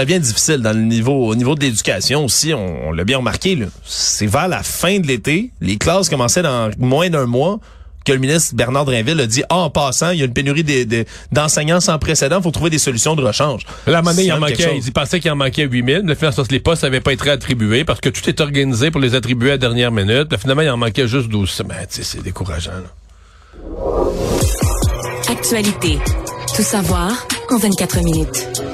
ça, 0.00 0.04
devient 0.04 0.20
difficile 0.20 0.58
dans 0.58 0.72
le 0.72 0.82
niveau, 0.82 1.26
au 1.28 1.34
niveau 1.34 1.54
de 1.54 1.60
l'éducation 1.60 2.24
aussi. 2.24 2.54
On, 2.54 2.88
on 2.88 2.92
l'a 2.92 3.04
bien 3.04 3.18
remarqué. 3.18 3.56
là. 3.56 3.66
C'est 3.84 4.26
vers 4.26 4.48
la 4.48 4.62
fin 4.62 4.98
de 4.98 5.06
l'été, 5.06 5.50
les 5.60 5.76
classes 5.76 6.08
commençaient 6.08 6.42
dans 6.42 6.70
moins 6.78 7.10
d'un 7.10 7.26
mois 7.26 7.58
que 8.04 8.12
le 8.12 8.18
ministre 8.18 8.54
Bernard 8.54 8.84
Drinville 8.86 9.20
a 9.20 9.26
dit 9.26 9.42
ah, 9.48 9.58
en 9.58 9.70
passant, 9.70 10.10
il 10.10 10.18
y 10.20 10.22
a 10.22 10.24
une 10.24 10.32
pénurie 10.32 10.64
d'enseignants 11.32 11.80
sans 11.80 11.98
précédent, 11.98 12.40
faut 12.40 12.50
trouver 12.50 12.70
des 12.70 12.78
solutions 12.78 13.14
de 13.14 13.22
rechange. 13.22 13.66
Donné, 13.86 14.24
il 14.24 14.32
en 14.32 14.40
manquait, 14.40 14.80
il 14.82 14.92
pensait 14.92 15.20
qu'il 15.20 15.30
en 15.30 15.36
manquait 15.36 15.64
8000. 15.64 16.02
Le 16.04 16.14
finalement, 16.14 16.42
les 16.50 16.60
postes 16.60 16.82
n'avaient 16.82 17.00
pas 17.00 17.12
été 17.12 17.28
attribués 17.30 17.84
parce 17.84 18.00
que 18.00 18.08
tout 18.08 18.26
est 18.28 18.40
organisé 18.40 18.90
pour 18.90 19.00
les 19.00 19.14
attribuer 19.14 19.50
à 19.50 19.52
la 19.52 19.58
dernière 19.58 19.92
minute. 19.92 20.32
Là, 20.32 20.38
finalement, 20.38 20.62
il 20.62 20.70
en 20.70 20.76
manquait 20.76 21.08
juste 21.08 21.28
12. 21.28 21.62
Ben, 21.66 21.76
sais, 21.88 22.02
c'est 22.02 22.22
décourageant. 22.22 22.72
là. 22.72 22.90
Actualité. 25.28 25.98
Tout 26.56 26.62
savoir 26.62 27.12
en 27.50 27.58
24 27.58 28.02
minutes. 28.02 28.69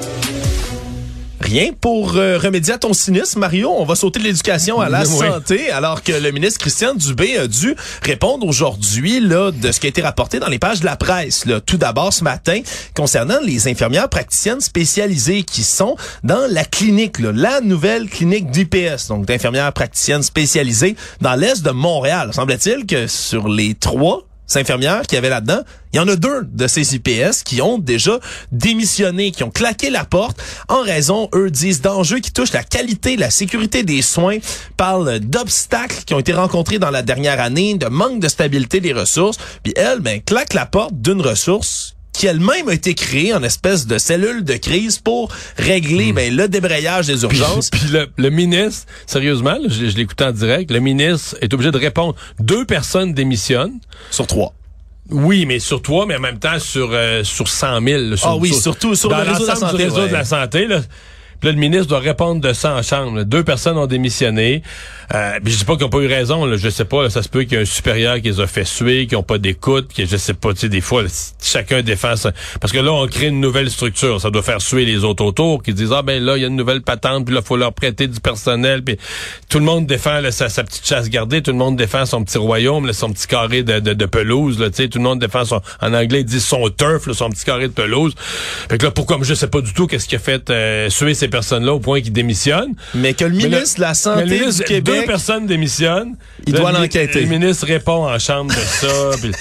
Rien 1.47 1.71
pour 1.79 2.17
euh, 2.17 2.37
remédier 2.37 2.73
à 2.73 2.77
ton 2.77 2.91
cynisme, 2.93 3.39
Mario. 3.39 3.71
On 3.71 3.85
va 3.85 3.95
sauter 3.95 4.19
de 4.19 4.25
l'éducation 4.25 4.81
à 4.81 4.89
la 4.89 5.03
Oui. 5.07 5.17
santé, 5.17 5.71
alors 5.71 6.03
que 6.03 6.11
le 6.11 6.31
ministre 6.31 6.59
Christian 6.59 6.93
Dubé 6.93 7.37
a 7.37 7.47
dû 7.47 7.73
répondre 8.03 8.45
aujourd'hui 8.45 9.21
là 9.21 9.51
de 9.51 9.71
ce 9.71 9.79
qui 9.79 9.85
a 9.87 9.89
été 9.89 10.01
rapporté 10.01 10.39
dans 10.39 10.49
les 10.49 10.59
pages 10.59 10.81
de 10.81 10.85
la 10.85 10.97
presse. 10.97 11.45
Là. 11.45 11.61
Tout 11.61 11.77
d'abord 11.77 12.11
ce 12.11 12.23
matin, 12.23 12.59
concernant 12.93 13.39
les 13.41 13.67
infirmières 13.69 14.09
praticiennes 14.09 14.59
spécialisées 14.59 15.43
qui 15.43 15.63
sont 15.63 15.95
dans 16.23 16.51
la 16.51 16.65
clinique, 16.65 17.19
là, 17.19 17.31
la 17.33 17.61
nouvelle 17.61 18.09
clinique 18.09 18.51
d'IPS, 18.51 19.07
donc 19.07 19.25
d'infirmières 19.25 19.71
praticiennes 19.71 20.23
spécialisées 20.23 20.95
dans 21.21 21.35
l'est 21.35 21.63
de 21.63 21.71
Montréal. 21.71 22.31
Semble-t-il 22.33 22.85
que 22.85 23.07
sur 23.07 23.47
les 23.47 23.73
trois 23.73 24.26
infirmières 24.55 25.03
qui 25.03 25.17
avaient 25.17 25.29
là-dedans, 25.29 25.61
il 25.93 25.97
y 25.97 25.99
en 25.99 26.07
a 26.07 26.15
deux 26.15 26.43
de 26.43 26.67
ces 26.67 26.95
IPS 26.95 27.43
qui 27.43 27.61
ont 27.61 27.77
déjà 27.77 28.19
démissionné, 28.51 29.31
qui 29.31 29.43
ont 29.43 29.49
claqué 29.49 29.89
la 29.89 30.05
porte 30.05 30.41
en 30.69 30.81
raison, 30.81 31.29
eux 31.33 31.49
disent, 31.49 31.81
d'enjeux 31.81 32.19
qui 32.19 32.31
touchent 32.31 32.53
la 32.53 32.63
qualité, 32.63 33.17
la 33.17 33.29
sécurité 33.29 33.83
des 33.83 34.01
soins, 34.01 34.37
parlent 34.77 35.19
d'obstacles 35.19 36.03
qui 36.05 36.13
ont 36.13 36.19
été 36.19 36.33
rencontrés 36.33 36.79
dans 36.79 36.91
la 36.91 37.01
dernière 37.01 37.41
année, 37.41 37.75
de 37.75 37.87
manque 37.87 38.19
de 38.19 38.27
stabilité 38.27 38.79
des 38.79 38.93
ressources. 38.93 39.37
Puis 39.63 39.73
elle, 39.75 39.99
ben, 39.99 40.21
claque 40.21 40.53
la 40.53 40.65
porte 40.65 40.93
d'une 40.93 41.21
ressource 41.21 41.96
qui 42.17 42.25
elle-même 42.25 42.67
a 42.67 42.73
été 42.73 42.95
créée 42.95 43.31
en 43.33 43.43
espèce 43.43 43.85
de 43.85 43.99
cellule 43.99 44.43
de 44.43 44.55
crise 44.55 44.97
pour 44.97 45.31
régler 45.55 46.13
ben, 46.13 46.35
le 46.35 46.47
débrayage 46.47 47.05
des 47.05 47.21
urgences. 47.21 47.69
Puis, 47.69 47.79
puis 47.79 47.89
le, 47.91 48.07
le 48.17 48.29
ministre, 48.31 48.87
sérieusement, 49.05 49.51
là, 49.53 49.67
je, 49.67 49.87
je 49.87 49.95
l'écoutais 49.95 50.23
en 50.25 50.31
direct, 50.31 50.71
le 50.71 50.79
ministre 50.79 51.37
est 51.41 51.53
obligé 51.53 51.69
de 51.71 51.77
répondre. 51.77 52.15
Deux 52.39 52.65
personnes 52.65 53.13
démissionnent. 53.13 53.79
Sur 54.09 54.25
trois. 54.25 54.53
Oui, 55.11 55.45
mais 55.45 55.59
sur 55.59 55.81
toi, 55.81 56.05
mais 56.07 56.15
en 56.15 56.19
même 56.19 56.39
temps 56.39 56.59
sur 56.59 56.89
euh, 56.91 57.23
sur 57.23 57.47
100 57.47 57.81
000. 57.81 58.01
là, 58.09 58.17
sur- 58.17 58.27
Ah 58.27 58.35
oui, 58.35 58.51
surtout 58.53 58.95
sur 58.95 59.09
dans 59.09 59.17
le 59.19 59.23
réseau 59.31 59.43
de 59.43 59.47
la 59.47 59.55
santé, 59.55 59.77
du 59.77 59.83
réseau 59.83 60.01
ouais. 60.01 60.07
de 60.09 60.13
la 60.13 60.25
santé. 60.25 60.67
Là. 60.67 60.81
Puis 61.39 61.49
là, 61.49 61.53
le 61.53 61.59
ministre 61.59 61.87
doit 61.87 61.99
répondre 61.99 62.41
de 62.41 62.53
ça 62.53 62.75
en 62.75 62.81
chambre. 62.81 63.23
Deux 63.23 63.43
personnes 63.43 63.77
ont 63.77 63.87
démissionné. 63.87 64.63
Euh, 65.13 65.39
puis 65.43 65.53
je 65.53 65.59
dis 65.59 65.65
pas 65.65 65.75
qu'ils 65.75 65.83
n'ont 65.83 65.89
pas 65.89 65.99
eu 65.99 66.07
raison. 66.07 66.45
Là. 66.45 66.57
Je 66.57 66.69
sais 66.69 66.85
pas. 66.85 67.03
là, 67.03 67.09
ça 67.09 67.23
se 67.23 67.29
peut 67.29 67.43
qu'il 67.43 67.53
y 67.53 67.55
ait 67.55 67.61
un 67.61 67.65
supérieur 67.65 68.15
qui 68.17 68.23
les 68.23 68.39
a 68.39 68.47
fait 68.47 68.65
suer, 68.65 69.07
qui 69.07 69.15
n'ont 69.15 69.23
pas 69.23 69.37
d'écoute, 69.37 69.89
qui 69.93 70.05
je 70.05 70.17
sais 70.17 70.33
pas. 70.33 70.53
Tu 70.53 70.61
sais, 70.61 70.69
des 70.69 70.81
fois, 70.81 71.03
chacun 71.41 71.81
défend 71.81 72.15
ça. 72.15 72.31
Parce 72.59 72.73
que 72.73 72.79
là, 72.79 72.91
on 72.91 73.07
crée 73.07 73.27
une 73.27 73.39
nouvelle 73.39 73.69
structure. 73.69 74.19
Ça 74.19 74.29
doit 74.29 74.43
faire 74.43 74.61
suer 74.61 74.85
les 74.85 75.03
autres 75.03 75.23
autour 75.23 75.63
qui 75.63 75.73
disent 75.73 75.93
ah 75.93 76.01
ben 76.01 76.23
là, 76.23 76.37
il 76.37 76.41
y 76.41 76.43
a 76.43 76.47
une 76.47 76.55
nouvelle 76.55 76.81
patente, 76.81 77.25
puis 77.25 77.35
là, 77.35 77.41
faut 77.41 77.57
leur 77.57 77.73
prêter 77.73 78.07
du 78.07 78.19
personnel. 78.19 78.83
Puis 78.83 78.97
tout 79.49 79.59
le 79.59 79.65
monde 79.65 79.85
défend 79.85 80.19
là, 80.19 80.31
sa, 80.31 80.47
petite 80.49 80.85
chasse 80.85 81.09
gardée. 81.09 81.41
Tout 81.41 81.51
le 81.51 81.57
monde 81.57 81.77
défend 81.77 82.05
son 82.05 82.23
petit 82.23 82.37
royaume, 82.37 82.91
son 82.93 83.11
petit 83.11 83.27
carré 83.27 83.63
de, 83.63 84.05
pelouse. 84.05 84.59
Là, 84.59 84.69
tu 84.69 84.77
sais, 84.77 84.89
tout 84.89 84.97
le 84.97 85.03
monde 85.03 85.19
défend 85.19 85.45
son. 85.45 85.61
En 85.81 85.93
anglais, 85.93 86.21
ils 86.21 86.25
disent 86.25 86.45
son 86.45 86.69
turf, 86.69 87.11
son 87.11 87.29
petit 87.29 87.45
carré 87.45 87.67
de 87.67 87.73
pelouse. 87.73 88.13
Fait 88.69 88.77
que 88.77 88.85
là, 88.85 88.91
pourquoi 88.91 89.17
je 89.21 89.33
sais 89.33 89.47
pas 89.47 89.61
du 89.61 89.73
tout 89.73 89.87
qu'est-ce 89.87 90.07
qui 90.07 90.15
a 90.15 90.19
fait 90.19 90.49
euh, 90.49 90.89
suer 90.89 91.13
ces 91.13 91.26
personnes-là 91.27 91.73
au 91.73 91.79
point 91.79 92.01
qu'ils 92.01 92.13
démissionnent. 92.13 92.73
Mais 92.93 93.13
que 93.13 93.25
le 93.25 93.35
ministre 93.35 93.77
de 93.77 93.81
la 93.81 93.93
Santé 93.93 94.25
le 94.25 94.31
ministre, 94.31 94.63
du 94.63 94.63
Québec... 94.63 94.95
Deux 95.01 95.05
personnes 95.05 95.45
démissionnent. 95.45 96.15
Il 96.45 96.53
doit 96.53 96.71
l'enquêter. 96.71 97.21
Le 97.21 97.27
ministre 97.27 97.65
répond 97.65 98.07
en 98.07 98.19
chambre 98.19 98.53
de 98.53 98.59
ça. 98.59 99.11
puis- 99.21 99.31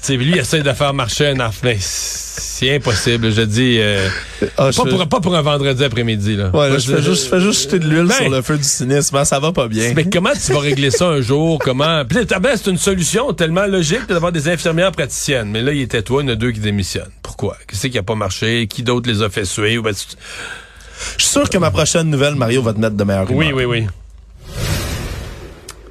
sais, 0.00 0.16
lui, 0.16 0.30
il 0.30 0.38
essaie 0.38 0.62
de 0.62 0.72
faire 0.72 0.94
marcher 0.94 1.28
un 1.28 1.40
affaire. 1.40 1.76
C'est 1.80 2.74
impossible, 2.76 3.32
je 3.32 3.42
dis. 3.42 3.76
euh, 3.80 4.08
Ah, 4.42 4.46
pas, 4.56 4.70
je- 4.70 4.76
pour, 4.82 5.08
pas 5.08 5.20
pour 5.20 5.34
un 5.34 5.42
vendredi 5.42 5.82
après-midi. 5.82 6.36
Là. 6.36 6.50
Ouais, 6.54 6.68
là, 6.70 6.78
je 6.78 6.94
fais 6.94 7.02
juste, 7.02 7.24
je 7.24 7.28
fais 7.30 7.40
juste 7.40 7.62
jeter 7.62 7.78
de 7.78 7.88
l'huile 7.88 8.06
Ben, 8.06 8.14
sur 8.14 8.28
le 8.30 8.42
feu 8.42 8.56
du 8.58 8.64
cynisme. 8.64 9.16
hein, 9.16 9.24
Ça 9.24 9.38
va 9.40 9.52
pas 9.52 9.66
bien. 9.68 9.92
Mais 9.96 10.04
comment 10.04 10.30
tu 10.32 10.52
vas 10.52 10.60
régler 10.60 10.90
ça 10.90 11.06
un 11.08 11.20
jour? 11.20 11.58
Comment? 11.58 12.04
Ben, 12.04 12.26
c'est 12.56 12.70
une 12.70 12.78
solution 12.78 13.32
tellement 13.32 13.66
logique 13.66 14.06
d'avoir 14.08 14.30
des 14.32 14.48
infirmières 14.48 14.92
praticiennes. 14.92 15.50
Mais 15.50 15.62
là, 15.62 15.72
il 15.72 15.80
était 15.80 16.02
toi, 16.02 16.22
il 16.22 16.26
y 16.28 16.30
en 16.30 16.32
a 16.34 16.36
deux 16.36 16.52
qui 16.52 16.60
démissionnent. 16.60 17.10
Pourquoi? 17.22 17.56
Qu'est-ce 17.66 17.86
qui 17.88 17.98
a 17.98 18.02
pas 18.02 18.14
marché? 18.14 18.66
Qui 18.68 18.82
d'autre 18.82 19.08
les 19.10 19.22
a 19.22 19.30
fait 19.30 19.44
suer? 19.44 19.78
Ben, 19.78 19.92
tu- 19.94 20.16
Je 21.16 21.22
suis 21.24 21.32
sûr 21.32 21.48
que 21.48 21.56
ma 21.56 21.70
prochaine 21.70 22.10
nouvelle, 22.10 22.34
Mario, 22.34 22.62
va 22.62 22.74
te 22.74 22.78
mettre 22.78 22.94
de 22.96 23.04
meilleure 23.04 23.30
humeur. 23.30 23.38
Oui, 23.38 23.52
oui, 23.54 23.64
oui. 23.64 23.86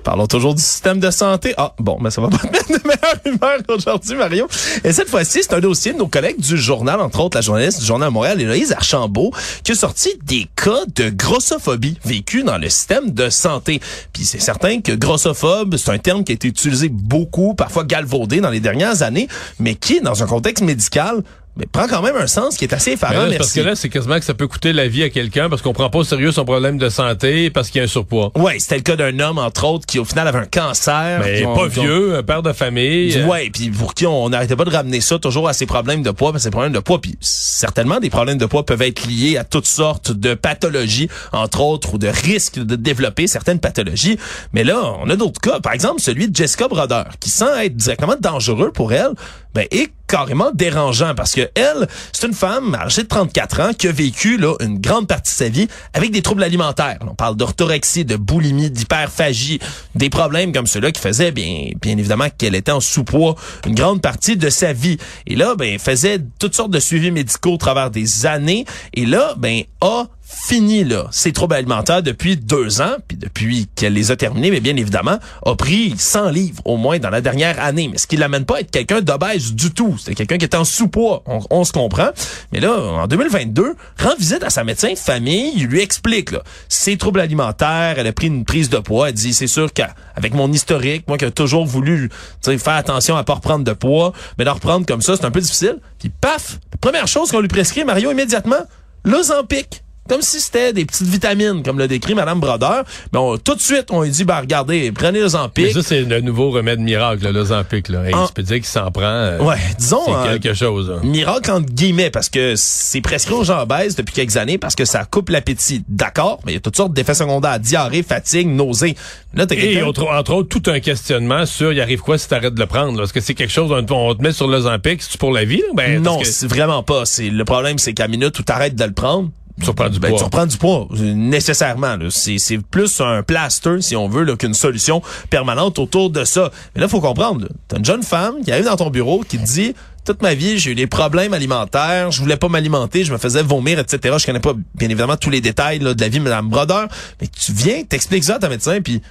Parlons 0.03 0.27
toujours 0.27 0.55
du 0.55 0.61
système 0.61 0.99
de 0.99 1.11
santé. 1.11 1.53
Ah, 1.57 1.73
bon, 1.79 1.97
mais 1.99 2.09
ça 2.09 2.21
va 2.21 2.29
pas 2.29 2.41
mettre 2.51 2.67
de 2.69 2.87
meilleure 2.87 3.19
humeur 3.25 3.59
aujourd'hui, 3.69 4.15
Mario. 4.15 4.47
Et 4.83 4.91
cette 4.93 5.09
fois-ci, 5.09 5.39
c'est 5.43 5.53
un 5.53 5.59
dossier 5.59 5.93
de 5.93 5.97
nos 5.97 6.07
collègues 6.07 6.39
du 6.39 6.57
journal, 6.57 6.99
entre 7.01 7.19
autres 7.19 7.37
la 7.37 7.41
journaliste 7.41 7.79
du 7.79 7.85
Journal 7.85 8.09
Montréal, 8.09 8.41
Héloïse 8.41 8.71
Archambault, 8.71 9.31
qui 9.63 9.73
a 9.73 9.75
sorti 9.75 10.09
des 10.23 10.47
cas 10.55 10.85
de 10.95 11.09
grossophobie 11.09 11.97
vécus 12.05 12.43
dans 12.43 12.57
le 12.57 12.69
système 12.69 13.11
de 13.11 13.29
santé. 13.29 13.81
Puis 14.13 14.25
c'est 14.25 14.39
certain 14.39 14.81
que 14.81 14.91
grossophobe, 14.91 15.75
c'est 15.77 15.91
un 15.91 15.97
terme 15.97 16.23
qui 16.23 16.31
a 16.31 16.35
été 16.35 16.47
utilisé 16.47 16.89
beaucoup, 16.89 17.53
parfois 17.53 17.83
galvaudé 17.83 18.41
dans 18.41 18.49
les 18.49 18.59
dernières 18.59 19.03
années, 19.03 19.27
mais 19.59 19.75
qui, 19.75 20.01
dans 20.01 20.23
un 20.23 20.27
contexte 20.27 20.63
médical, 20.63 21.23
mais 21.55 21.65
prend 21.65 21.87
quand 21.87 22.01
même 22.01 22.15
un 22.15 22.27
sens 22.27 22.55
qui 22.57 22.63
est 22.65 22.73
assez 22.73 22.91
effarant. 22.91 23.25
là, 23.25 23.37
parce 23.37 23.51
que 23.53 23.59
là, 23.61 23.75
c'est 23.75 23.89
quasiment 23.89 24.17
que 24.17 24.23
ça 24.25 24.33
peut 24.33 24.47
coûter 24.47 24.71
la 24.71 24.87
vie 24.87 25.03
à 25.03 25.09
quelqu'un 25.09 25.49
parce 25.49 25.61
qu'on 25.61 25.73
prend 25.73 25.89
pas 25.89 25.99
au 25.99 26.03
sérieux 26.05 26.31
son 26.31 26.45
problème 26.45 26.77
de 26.77 26.87
santé 26.89 27.49
parce 27.49 27.69
qu'il 27.69 27.79
y 27.79 27.81
a 27.81 27.83
un 27.83 27.87
surpoids. 27.87 28.31
Ouais, 28.35 28.59
c'était 28.59 28.77
le 28.77 28.81
cas 28.83 28.95
d'un 28.95 29.19
homme, 29.19 29.37
entre 29.37 29.65
autres, 29.65 29.85
qui 29.85 29.99
au 29.99 30.05
final 30.05 30.27
avait 30.27 30.39
un 30.39 30.45
cancer. 30.45 31.19
Mais 31.23 31.39
Qui 31.39 31.45
ont- 31.45 31.55
pas 31.55 31.67
vieux, 31.67 32.15
un 32.15 32.23
père 32.23 32.43
de 32.43 32.53
famille. 32.53 33.13
euh, 33.17 33.25
Ouais, 33.25 33.49
puis 33.51 33.69
pour 33.69 33.93
qui 33.93 34.05
on 34.05 34.29
n'arrêtait 34.29 34.55
pas 34.55 34.63
de 34.65 34.69
ramener 34.69 35.01
ça 35.01 35.19
toujours 35.19 35.49
à 35.49 35.53
ses 35.53 35.65
problèmes 35.65 36.01
de 36.03 36.11
poids, 36.11 36.31
parce 36.31 36.43
que 36.43 36.47
ses 36.47 36.51
problèmes 36.51 36.71
de 36.73 36.79
poids, 36.79 37.01
puis 37.01 37.17
certainement 37.19 37.99
des 37.99 38.09
problèmes 38.09 38.37
de 38.37 38.45
poids 38.45 38.65
peuvent 38.65 38.81
être 38.81 39.05
liés 39.05 39.37
à 39.37 39.43
toutes 39.43 39.67
sortes 39.67 40.11
de 40.11 40.33
pathologies, 40.35 41.09
entre 41.33 41.61
autres, 41.61 41.95
ou 41.95 41.97
de 41.97 42.07
risques 42.07 42.59
de 42.59 42.75
développer 42.75 43.27
certaines 43.27 43.59
pathologies. 43.59 44.17
Mais 44.53 44.63
là, 44.63 44.81
on 45.01 45.09
a 45.09 45.15
d'autres 45.15 45.41
cas. 45.41 45.59
Par 45.59 45.73
exemple, 45.73 45.99
celui 46.01 46.29
de 46.29 46.35
Jessica 46.35 46.67
Broder, 46.67 47.03
qui 47.19 47.29
sans 47.29 47.55
être 47.57 47.75
directement 47.75 48.15
dangereux 48.19 48.71
pour 48.71 48.93
elle, 48.93 49.11
ben, 49.53 49.65
est 49.71 49.91
carrément 50.07 50.51
dérangeant 50.53 51.13
parce 51.15 51.33
que 51.33 51.49
elle, 51.55 51.87
c'est 52.11 52.27
une 52.27 52.33
femme 52.33 52.75
âgée 52.75 53.03
de 53.03 53.07
34 53.07 53.59
ans 53.61 53.71
qui 53.77 53.87
a 53.87 53.91
vécu 53.91 54.37
là 54.37 54.55
une 54.59 54.79
grande 54.79 55.07
partie 55.07 55.31
de 55.31 55.37
sa 55.37 55.49
vie 55.49 55.67
avec 55.93 56.11
des 56.11 56.21
troubles 56.21 56.43
alimentaires. 56.43 56.97
On 57.01 57.15
parle 57.15 57.35
d'orthorexie, 57.35 58.05
de 58.05 58.15
boulimie, 58.15 58.71
d'hyperphagie, 58.71 59.59
des 59.95 60.09
problèmes 60.09 60.51
comme 60.51 60.67
ceux-là 60.67 60.91
qui 60.91 61.01
faisaient 61.01 61.31
bien 61.31 61.69
bien 61.81 61.97
évidemment 61.97 62.27
qu'elle 62.35 62.55
était 62.55 62.71
en 62.71 62.79
sous-poids 62.79 63.35
une 63.65 63.75
grande 63.75 64.01
partie 64.01 64.35
de 64.35 64.49
sa 64.49 64.73
vie. 64.73 64.97
Et 65.27 65.35
là 65.35 65.55
ben 65.55 65.73
elle 65.73 65.79
faisait 65.79 66.19
toutes 66.39 66.55
sortes 66.55 66.71
de 66.71 66.79
suivis 66.79 67.11
médicaux 67.11 67.53
au 67.53 67.57
travers 67.57 67.91
des 67.91 68.25
années 68.25 68.65
et 68.93 69.05
là 69.05 69.35
ben 69.37 69.63
a 69.81 70.05
fini 70.29 70.83
là 70.83 71.07
ses 71.11 71.33
troubles 71.33 71.55
alimentaires 71.55 72.03
depuis 72.03 72.37
deux 72.37 72.81
ans, 72.81 72.95
puis 73.07 73.17
depuis 73.17 73.67
qu'elle 73.75 73.93
les 73.93 74.11
a 74.11 74.15
terminés, 74.15 74.51
mais 74.51 74.59
bien 74.59 74.75
évidemment, 74.75 75.17
a 75.45 75.55
pris 75.55 75.95
100 75.97 76.29
livres 76.29 76.61
au 76.65 76.77
moins 76.77 76.99
dans 76.99 77.09
la 77.09 77.21
dernière 77.21 77.59
année. 77.59 77.89
Mais 77.91 77.97
ce 77.97 78.05
qui 78.05 78.15
l'amène 78.15 78.45
pas 78.45 78.57
à 78.57 78.59
être 78.61 78.71
quelqu'un 78.71 79.01
d'obèse 79.01 79.53
du 79.53 79.71
tout. 79.71 79.97
C'était 79.97 80.13
quelqu'un 80.13 80.37
qui 80.37 80.45
était 80.45 80.57
en 80.57 80.63
sous-poids. 80.63 81.23
On, 81.25 81.39
on 81.49 81.63
se 81.63 81.71
comprend. 81.71 82.09
Mais 82.51 82.59
là, 82.59 82.79
en 82.79 83.07
2022, 83.07 83.75
rend 83.97 84.15
visite 84.17 84.43
à 84.43 84.49
sa 84.49 84.63
médecin 84.63 84.93
de 84.93 84.97
famille, 84.97 85.53
il 85.55 85.65
lui 85.65 85.81
explique 85.81 86.31
là, 86.31 86.43
ses 86.67 86.97
troubles 86.97 87.19
alimentaires, 87.19 87.95
elle 87.97 88.07
a 88.07 88.13
pris 88.13 88.27
une 88.27 88.45
prise 88.45 88.69
de 88.69 88.77
poids, 88.77 89.09
elle 89.09 89.15
dit 89.15 89.33
c'est 89.33 89.47
sûr 89.47 89.73
qu'avec 89.73 90.33
mon 90.33 90.51
historique, 90.51 91.07
moi 91.07 91.17
qui 91.17 91.25
ai 91.25 91.31
toujours 91.31 91.65
voulu 91.65 92.09
faire 92.43 92.73
attention 92.73 93.17
à 93.17 93.23
pas 93.23 93.35
reprendre 93.35 93.63
de 93.63 93.73
poids, 93.73 94.13
mais 94.37 94.45
d'en 94.45 94.53
reprendre 94.53 94.85
comme 94.85 95.01
ça, 95.01 95.15
c'est 95.15 95.25
un 95.25 95.31
peu 95.31 95.41
difficile. 95.41 95.77
Puis 95.97 96.09
paf, 96.09 96.59
première 96.81 97.07
chose 97.07 97.31
qu'on 97.31 97.39
lui 97.39 97.47
prescrit 97.47 97.83
Mario 97.83 98.11
immédiatement, 98.11 98.67
l'Ozempic 99.03 99.83
comme 100.09 100.21
si 100.21 100.39
c'était 100.39 100.73
des 100.73 100.85
petites 100.85 101.07
vitamines, 101.07 101.63
comme 101.63 101.79
l'a 101.79 101.87
décrit 101.87 102.15
Madame 102.15 102.39
Brodeur. 102.39 102.83
Mais 103.13 103.19
on- 103.19 103.37
tout 103.37 103.55
de 103.55 103.61
suite, 103.61 103.85
on 103.91 104.01
lui 104.01 104.09
dit, 104.09 104.23
bah 104.25 104.39
regardez, 104.41 104.91
prenez 104.91 105.19
le 105.19 105.25
Mais 105.25 105.29
Zampic. 105.29 105.71
ça, 105.73 105.83
c'est 105.83 106.01
le 106.01 106.21
nouveau 106.21 106.49
remède 106.49 106.79
miracle, 106.79 107.23
là, 107.23 107.31
l'Ozempic. 107.31 107.87
Là. 107.89 108.03
Hey. 108.05 108.13
Je 108.27 108.33
peux 108.33 108.43
dire 108.43 108.55
qu'il 108.57 108.65
s'en 108.65 108.89
prend. 108.91 109.03
euh, 109.03 109.39
Ouais, 109.39 109.57
disons, 109.77 110.01
C'est 110.05 110.11
euh, 110.11 110.37
quelque 110.39 110.53
chose. 110.53 110.89
là. 110.89 110.97
miracle 111.03 111.51
entre 111.51 111.71
guillemets, 111.71 112.09
parce 112.09 112.29
que 112.29 112.53
c'est 112.57 113.01
prescrit 113.01 113.33
aux 113.35 113.43
gens 113.43 113.61
obèses 113.61 113.95
depuis 113.95 114.13
quelques 114.13 114.37
années 114.37 114.57
parce 114.57 114.75
que 114.75 114.85
ça 114.85 115.05
coupe 115.05 115.29
l'appétit. 115.29 115.83
D'accord, 115.87 116.39
mais 116.45 116.53
il 116.53 116.55
y 116.55 116.57
a 116.57 116.61
toutes 116.61 116.75
sortes 116.75 116.93
d'effets 116.93 117.13
secondaires, 117.13 117.59
diarrhée, 117.59 118.03
fatigue, 118.03 118.47
nausée. 118.47 118.95
Là, 119.35 119.45
t'as 119.45 119.55
Et 119.55 119.81
entre, 119.83 120.07
entre 120.07 120.33
autres, 120.33 120.49
tout 120.49 120.69
un 120.71 120.79
questionnement 120.79 121.45
sur 121.45 121.71
il 121.71 121.79
arrive 121.79 121.99
quoi 122.01 122.17
si 122.17 122.27
t'arrêtes 122.27 122.55
de 122.55 122.59
le 122.59 122.65
prendre. 122.65 122.97
là? 122.97 123.03
Est-ce 123.03 123.13
que 123.13 123.21
c'est 123.21 123.35
quelque 123.35 123.51
chose, 123.53 123.71
on, 123.71 123.85
on 123.93 124.15
te 124.15 124.21
met 124.23 124.31
sur 124.31 124.47
l'Ozempic, 124.47 125.01
c'est 125.03 125.19
pour 125.19 125.31
la 125.31 125.45
vie? 125.45 125.57
là? 125.59 125.65
Ben, 125.75 126.01
non, 126.01 126.17
que 126.19 126.25
c'est 126.25 126.47
vraiment 126.47 126.81
pas. 126.83 127.05
C'est 127.05 127.29
le 127.29 127.45
problème, 127.45 127.77
c'est 127.77 127.93
qu'à 127.93 128.07
minute 128.07 128.37
où 128.39 128.43
t'arrêtes 128.43 128.75
de 128.75 128.83
le 128.83 128.91
prendre, 128.91 129.29
tu 129.61 129.69
reprends 129.69 129.89
du 129.89 129.99
ben, 129.99 130.09
poids. 130.09 130.17
tu 130.17 130.23
reprends 130.23 130.45
du 130.45 130.57
poids, 130.57 130.87
nécessairement. 130.91 131.97
C'est, 132.09 132.37
c'est 132.37 132.57
plus 132.59 133.01
un 133.01 133.23
plaster, 133.23 133.81
si 133.81 133.95
on 133.95 134.07
veut, 134.07 134.35
qu'une 134.35 134.53
solution 134.53 135.01
permanente 135.29 135.79
autour 135.79 136.09
de 136.09 136.23
ça. 136.23 136.51
Mais 136.75 136.81
là, 136.81 136.87
faut 136.87 137.01
comprendre. 137.01 137.47
T'as 137.67 137.77
une 137.77 137.85
jeune 137.85 138.03
femme 138.03 138.35
qui 138.43 138.51
arrive 138.51 138.65
dans 138.65 138.77
ton 138.77 138.89
bureau 138.89 139.23
qui 139.27 139.37
te 139.37 139.45
dit 139.45 139.73
toute 140.05 140.23
ma 140.23 140.33
vie, 140.33 140.57
j'ai 140.57 140.71
eu 140.71 140.75
des 140.75 140.87
problèmes 140.87 141.33
alimentaires, 141.33 142.09
je 142.09 142.19
voulais 142.19 142.37
pas 142.37 142.47
m'alimenter, 142.47 143.03
je 143.03 143.13
me 143.13 143.19
faisais 143.19 143.43
vomir, 143.43 143.77
etc. 143.77 144.15
Je 144.17 144.25
connais 144.25 144.39
pas, 144.39 144.53
bien 144.73 144.89
évidemment, 144.89 145.17
tous 145.17 145.29
les 145.29 145.39
détails 145.41 145.77
là, 145.77 145.93
de 145.93 146.01
la 146.01 146.09
vie 146.09 146.17
de 146.17 146.23
Mme 146.23 146.49
Brodeur, 146.49 146.87
mais 147.21 147.27
tu 147.27 147.51
viens, 147.51 147.83
t'expliques 147.83 148.23
ça 148.23 148.35
à 148.35 148.39
ta 148.39 148.49
médecin, 148.49 148.81
puis 148.81 149.03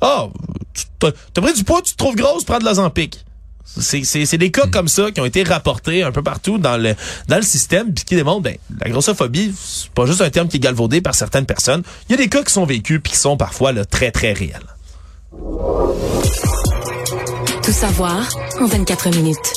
ah, 0.00 0.28
tu- 0.72 0.84
t'as, 0.98 1.42
pris 1.42 1.52
du 1.52 1.64
poids, 1.64 1.82
tu 1.82 1.92
te 1.92 1.98
trouves 1.98 2.16
grosse, 2.16 2.44
prends 2.44 2.58
de 2.58 2.64
l'Ozempic. 2.64 3.25
C'est, 3.66 4.04
c'est, 4.04 4.24
c'est 4.24 4.38
des 4.38 4.50
cas 4.50 4.66
comme 4.68 4.88
ça 4.88 5.10
qui 5.10 5.20
ont 5.20 5.24
été 5.24 5.42
rapportés 5.42 6.02
un 6.02 6.12
peu 6.12 6.22
partout 6.22 6.56
dans 6.56 6.76
le 6.76 6.94
dans 7.28 7.36
le 7.36 7.42
système 7.42 7.92
puis 7.92 8.04
qui 8.04 8.14
démontrent 8.14 8.42
ben, 8.42 8.56
la 8.80 8.88
grossophobie 8.88 9.52
c'est 9.58 9.90
pas 9.90 10.06
juste 10.06 10.22
un 10.22 10.30
terme 10.30 10.48
qui 10.48 10.56
est 10.56 10.60
galvaudé 10.60 11.00
par 11.02 11.14
certaines 11.14 11.44
personnes 11.46 11.82
il 12.08 12.12
y 12.12 12.14
a 12.14 12.18
des 12.18 12.28
cas 12.28 12.42
qui 12.42 12.52
sont 12.52 12.64
vécus 12.64 13.00
puis 13.02 13.12
qui 13.12 13.18
sont 13.18 13.36
parfois 13.36 13.72
là, 13.72 13.84
très 13.84 14.10
très 14.12 14.32
réels 14.32 14.62
Tout 17.62 17.72
savoir 17.72 18.28
en 18.60 18.66
24 18.66 19.10
minutes. 19.10 19.52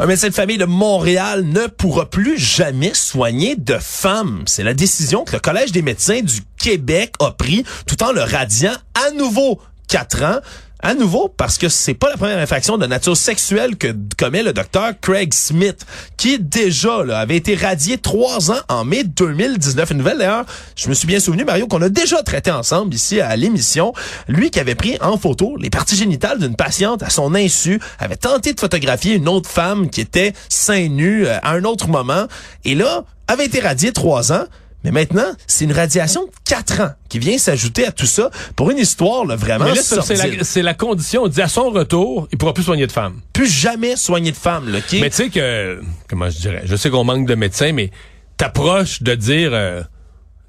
Un 0.00 0.06
médecin 0.06 0.28
de 0.28 0.34
famille 0.34 0.58
de 0.58 0.64
Montréal 0.64 1.44
ne 1.44 1.68
pourra 1.68 2.10
plus 2.10 2.36
jamais 2.36 2.92
soigner 2.94 3.54
de 3.54 3.78
femmes. 3.80 4.42
C'est 4.46 4.64
la 4.64 4.74
décision 4.74 5.24
que 5.24 5.32
le 5.32 5.38
Collège 5.38 5.70
des 5.70 5.82
médecins 5.82 6.20
du 6.20 6.40
Québec 6.58 7.14
a 7.20 7.30
pris 7.30 7.64
tout 7.86 8.02
en 8.02 8.10
le 8.10 8.22
radiant 8.22 8.74
à 8.94 9.12
nouveau 9.12 9.60
quatre 9.86 10.24
ans. 10.24 10.40
À 10.86 10.92
nouveau, 10.92 11.32
parce 11.34 11.56
que 11.56 11.70
c'est 11.70 11.94
pas 11.94 12.10
la 12.10 12.18
première 12.18 12.36
infraction 12.36 12.76
de 12.76 12.84
nature 12.84 13.16
sexuelle 13.16 13.76
que 13.76 13.96
commet 14.18 14.42
le 14.42 14.52
docteur 14.52 14.92
Craig 15.00 15.32
Smith, 15.32 15.86
qui 16.18 16.38
déjà 16.38 16.96
avait 17.16 17.38
été 17.38 17.54
radié 17.54 17.96
trois 17.96 18.50
ans 18.50 18.60
en 18.68 18.84
mai 18.84 19.02
2019. 19.02 19.92
Une 19.92 19.96
nouvelle 19.96 20.18
d'ailleurs, 20.18 20.44
je 20.76 20.90
me 20.90 20.92
suis 20.92 21.06
bien 21.06 21.20
souvenu, 21.20 21.46
Mario, 21.46 21.68
qu'on 21.68 21.80
a 21.80 21.88
déjà 21.88 22.22
traité 22.22 22.50
ensemble 22.50 22.92
ici 22.92 23.18
à 23.18 23.34
l'émission. 23.34 23.94
Lui 24.28 24.50
qui 24.50 24.60
avait 24.60 24.74
pris 24.74 24.98
en 25.00 25.16
photo 25.16 25.56
les 25.56 25.70
parties 25.70 25.96
génitales 25.96 26.38
d'une 26.38 26.54
patiente 26.54 27.02
à 27.02 27.08
son 27.08 27.34
insu, 27.34 27.80
avait 27.98 28.16
tenté 28.16 28.52
de 28.52 28.60
photographier 28.60 29.14
une 29.14 29.26
autre 29.30 29.48
femme 29.48 29.88
qui 29.88 30.02
était 30.02 30.34
seins 30.50 30.88
nus 30.88 31.26
euh, 31.26 31.38
à 31.42 31.52
un 31.52 31.64
autre 31.64 31.88
moment, 31.88 32.26
et 32.66 32.74
là, 32.74 33.04
avait 33.26 33.46
été 33.46 33.60
radié 33.60 33.92
trois 33.92 34.32
ans. 34.32 34.44
Mais 34.84 34.90
maintenant, 34.90 35.26
c'est 35.46 35.64
une 35.64 35.72
radiation 35.72 36.24
de 36.24 36.30
4 36.44 36.80
ans 36.82 36.90
qui 37.08 37.18
vient 37.18 37.38
s'ajouter 37.38 37.86
à 37.86 37.92
tout 37.92 38.06
ça 38.06 38.30
pour 38.54 38.70
une 38.70 38.78
histoire 38.78 39.24
là, 39.24 39.34
vraiment 39.34 39.64
Mais 39.64 39.74
là, 39.74 39.82
ça, 39.82 40.02
c'est 40.02 40.16
sordide. 40.16 40.38
la, 40.38 40.44
c'est 40.44 40.62
la 40.62 40.74
condition. 40.74 41.22
On 41.24 41.28
dit 41.28 41.40
à 41.40 41.48
son 41.48 41.70
retour, 41.70 42.28
il 42.32 42.38
pourra 42.38 42.52
plus 42.52 42.64
soigner 42.64 42.86
de 42.86 42.92
femmes. 42.92 43.20
Plus 43.32 43.48
jamais 43.48 43.96
soigner 43.96 44.30
de 44.30 44.36
femmes. 44.36 44.70
Là, 44.70 44.80
qui 44.82 45.00
Mais 45.00 45.10
tu 45.10 45.16
sais 45.16 45.30
que, 45.30 45.80
comment 46.08 46.28
je 46.28 46.38
dirais, 46.38 46.62
je 46.64 46.76
sais 46.76 46.90
qu'on 46.90 47.04
manque 47.04 47.26
de 47.26 47.34
médecins, 47.34 47.72
mais 47.72 47.90
t'approches 48.36 49.02
de 49.02 49.14
dire, 49.14 49.50
euh, 49.54 49.82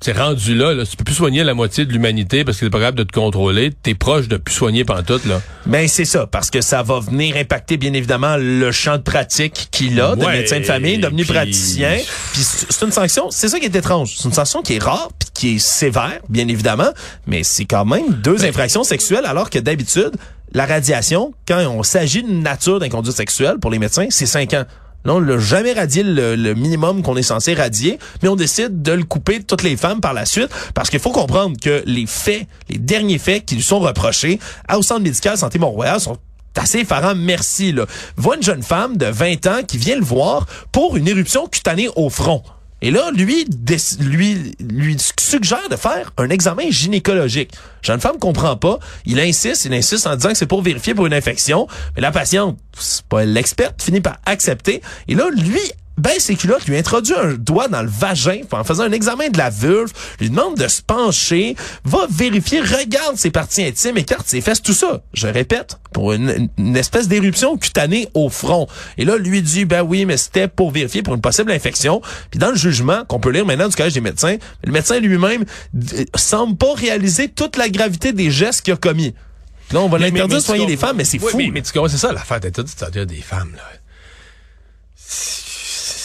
c'est 0.06 0.12
rendu 0.16 0.54
là, 0.54 0.72
là, 0.76 0.86
tu 0.86 0.96
peux 0.96 1.04
plus 1.04 1.16
soigner 1.16 1.44
la 1.44 1.56
moitié 1.56 1.84
de 1.84 1.92
l'humanité 1.92 2.46
parce 2.46 2.60
que 2.60 2.66
c'est 2.68 2.70
pas 2.70 2.78
capable 2.78 3.00
de 3.00 3.04
te 3.06 3.12
contrôler. 3.12 3.72
T'es 3.82 3.96
proche 3.96 4.28
de 4.28 4.38
plus 4.38 4.54
soigner 4.54 4.86
pantoute, 4.86 5.26
là. 5.26 5.42
Ben 5.66 5.88
c'est 5.88 6.06
ça, 6.06 6.28
parce 6.28 6.52
que 6.52 6.62
ça 6.62 6.84
va 6.84 7.00
venir 7.00 7.36
impacter 7.38 7.78
bien 7.78 7.92
évidemment 7.94 8.38
le 8.38 8.72
champ 8.72 8.98
de 8.98 9.02
pratique 9.02 9.70
qu'il 9.72 10.00
a 10.00 10.16
de 10.16 10.24
médecin 10.24 10.60
de 10.60 10.66
famille, 10.66 11.00
devenu 11.00 11.24
puis- 11.24 11.34
praticien. 11.34 11.98
Puis 12.34 12.42
c'est 12.44 12.72
c'est 12.72 12.86
une 12.86 12.92
sanction, 12.92 13.32
c'est 13.32 13.48
ça 13.50 13.60
qui 13.60 13.66
est 13.66 13.76
étrange. 13.76 14.14
C'est 14.16 14.26
une 14.28 14.34
sanction 14.34 14.62
qui 14.62 14.76
est 14.76 14.84
rare, 14.84 15.10
puis 15.18 15.30
qui 15.34 15.56
est 15.56 15.60
sévère, 15.60 16.20
bien 16.30 16.48
évidemment, 16.50 16.92
mais 17.26 17.42
c'est 17.42 17.66
quand 17.66 17.86
même 17.86 18.06
deux 18.22 18.36
Ben, 18.38 18.50
infractions 18.50 18.84
sexuelles, 18.84 19.26
alors 19.26 19.50
que 19.50 19.58
d'habitude, 19.58 20.12
la 20.54 20.68
radiation, 20.68 21.34
quand 21.48 21.66
on 21.66 21.82
s'agit 21.82 22.22
d'une 22.22 22.44
nature 22.44 22.80
d'inconduite 22.80 23.16
sexuelle 23.16 23.58
pour 23.60 23.72
les 23.72 23.80
médecins, 23.80 24.06
c'est 24.12 24.28
cinq 24.28 24.54
ans. 24.54 24.66
Là, 25.06 25.14
on 25.14 25.20
l'a 25.20 25.38
jamais 25.38 25.74
radié 25.74 26.04
le, 26.04 26.54
minimum 26.54 27.04
qu'on 27.04 27.16
est 27.16 27.24
censé 27.24 27.54
radier, 27.54 28.00
mais 28.22 28.30
on 28.30 28.36
décide 28.36 28.82
de 28.82 28.92
le 28.92 29.04
couper 29.04 29.40
de 29.40 29.44
toutes 29.44 29.64
les 29.64 29.78
femmes 29.78 30.02
par 30.02 30.14
la 30.14 30.26
suite, 30.26 30.50
parce 30.74 30.90
qu'il 30.90 31.00
faut 31.00 31.12
comprendre 31.12 31.58
que 31.62 31.84
les 31.86 32.08
faits, 32.08 32.48
les 32.70 32.78
derniers 32.78 33.20
faits 33.20 33.46
qui 33.46 33.56
lui 33.56 33.64
sont 33.64 33.80
reprochés 33.80 34.40
au 34.74 34.82
Centre 34.82 35.02
médical 35.02 35.38
Santé 35.38 35.60
Mont-Royal 35.60 36.00
sont 36.00 36.18
assez 36.58 36.80
effarants, 36.80 37.16
merci. 37.16 37.72
Là. 37.72 37.86
Voit 38.18 38.38
une 38.38 38.44
jeune 38.44 38.64
femme 38.64 38.98
de 38.98 39.06
20 39.06 39.48
ans 39.48 39.64
qui 39.68 39.78
vient 39.78 39.96
le 39.96 40.04
voir 40.04 40.46
pour 40.72 40.98
une 40.98 41.08
éruption 41.08 41.48
cutanée 41.48 41.90
au 41.96 42.10
front. 42.10 42.44
Et 42.86 42.92
là, 42.92 43.10
lui, 43.16 43.48
lui, 44.00 44.56
lui 44.60 44.98
suggère 45.20 45.70
de 45.72 45.76
faire 45.76 46.14
un 46.18 46.30
examen 46.30 46.70
gynécologique. 46.70 47.52
Jeune 47.82 48.00
femme 48.00 48.20
comprend 48.20 48.58
pas. 48.58 48.78
Il 49.08 49.20
insiste, 49.20 49.66
il 49.66 49.74
insiste 49.74 50.06
en 50.06 50.16
disant 50.16 50.30
que 50.30 50.38
c'est 50.38 50.46
pour 50.46 50.62
vérifier 50.62 50.94
pour 50.94 51.08
une 51.08 51.14
infection. 51.16 51.66
Mais 51.96 52.04
la 52.04 52.12
patiente, 52.12 52.60
c'est 52.78 53.04
pas 53.06 53.26
l'experte, 53.26 53.82
finit 53.82 54.02
par 54.02 54.18
accepter. 54.28 54.84
Et 55.08 55.16
là, 55.16 55.26
lui, 55.36 55.60
baisse 55.98 56.26
ses 56.26 56.36
culottes, 56.36 56.66
lui 56.68 56.78
introduit 56.78 57.14
un 57.14 57.34
doigt 57.34 57.68
dans 57.68 57.82
le 57.82 57.90
vagin 57.90 58.42
en 58.52 58.64
faisant 58.64 58.84
un 58.84 58.92
examen 58.92 59.30
de 59.30 59.38
la 59.38 59.50
vulve, 59.50 59.92
lui 60.20 60.30
demande 60.30 60.58
de 60.58 60.68
se 60.68 60.82
pencher, 60.82 61.56
va 61.84 62.08
vérifier, 62.10 62.62
regarde 62.62 63.18
ses 63.18 63.32
parties 63.32 63.64
intimes, 63.64 63.98
écarte 63.98 64.28
ses 64.28 64.42
fesses, 64.42 64.62
tout 64.62 64.74
ça. 64.74 65.02
Je 65.14 65.28
répète, 65.28 65.78
pour 65.94 66.14
une, 66.14 66.50
une 66.58 66.76
espèce 66.78 67.08
d'éruption 67.08 67.58
cutanée 67.58 68.10
au 68.14 68.30
front. 68.30 68.68
Et 68.98 69.06
là, 69.06 69.18
lui 69.18 69.42
dit, 69.42 69.66
ben 69.66 69.82
oui, 69.82 70.06
mais 70.06 70.18
c'était 70.18 70.48
pour 70.48 70.72
vérifier 70.72 71.04
pour 71.04 71.16
une 71.16 71.22
possible 71.22 71.52
infection. 71.52 72.02
Puis 72.32 72.40
dans 72.40 72.50
le 72.50 72.56
jugement 72.56 73.06
qu'on 73.06 73.20
peut 73.20 73.30
lire 73.32 73.46
maintenant 73.46 73.68
du 73.68 73.76
Collège 73.76 73.94
des 73.94 74.02
médecins, 74.02 74.38
le 74.64 74.72
médecin 74.72 75.00
lui-même 75.00 75.46
semble 76.16 76.58
pas 76.58 76.74
réaliser 76.74 77.30
toute 77.30 77.58
la 77.58 77.70
gravité 77.70 78.12
des 78.14 78.32
gestes 78.32 78.62
qu'il 78.62 78.74
a 78.74 78.78
commis. 78.78 79.14
Là, 79.72 79.80
on 79.80 79.90
va 79.90 79.98
l'interdire 79.98 80.38
de 80.38 80.44
soigner 80.44 80.66
des 80.66 80.78
femmes, 80.78 80.98
mais 80.98 81.06
c'est 81.06 81.22
Oui, 81.22 81.32
fou. 81.32 81.38
Mais, 81.38 81.50
mais 81.52 81.62
tu 81.62 81.72
comprends, 81.72 81.88
c'est 81.88 81.98
ça 81.98 82.12
l'affaire 82.12 82.40
d'interdire 82.40 83.06
des 83.06 83.22
femmes, 83.22 83.54
là. 83.56 83.64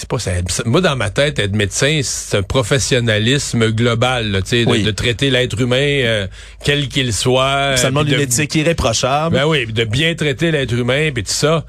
C'est 0.00 0.09
pas 0.09 0.19
ça. 0.19 0.30
Moi, 0.64 0.80
dans 0.80 0.97
ma 0.97 1.11
tête, 1.11 1.38
être 1.38 1.54
médecin, 1.54 2.00
c'est 2.02 2.38
un 2.38 2.42
professionnalisme 2.42 3.71
global, 3.71 4.30
là, 4.30 4.40
tu 4.40 4.49
sais, 4.49 4.64
de- 4.64 4.71
Oui. 4.71 4.83
de, 4.83 4.90
traiter 4.92 5.28
l'être 5.28 5.61
humain, 5.61 5.76
euh, 5.76 6.26
quel 6.64 6.88
qu'il 6.88 7.12
soit. 7.12 7.76
Ça 7.76 7.88
demande 7.90 8.07
puis 8.07 8.14
une 8.14 8.21
de- 8.21 8.25
éthique 8.25 8.54
irréprochable. 8.54 9.37
Ben 9.37 9.45
oui, 9.45 9.66
de 9.66 9.85
bien 9.85 10.14
traiter 10.14 10.50
l'être 10.52 10.73
humain, 10.73 11.11
puis 11.12 11.23
tout 11.23 11.30
ça. 11.33 11.66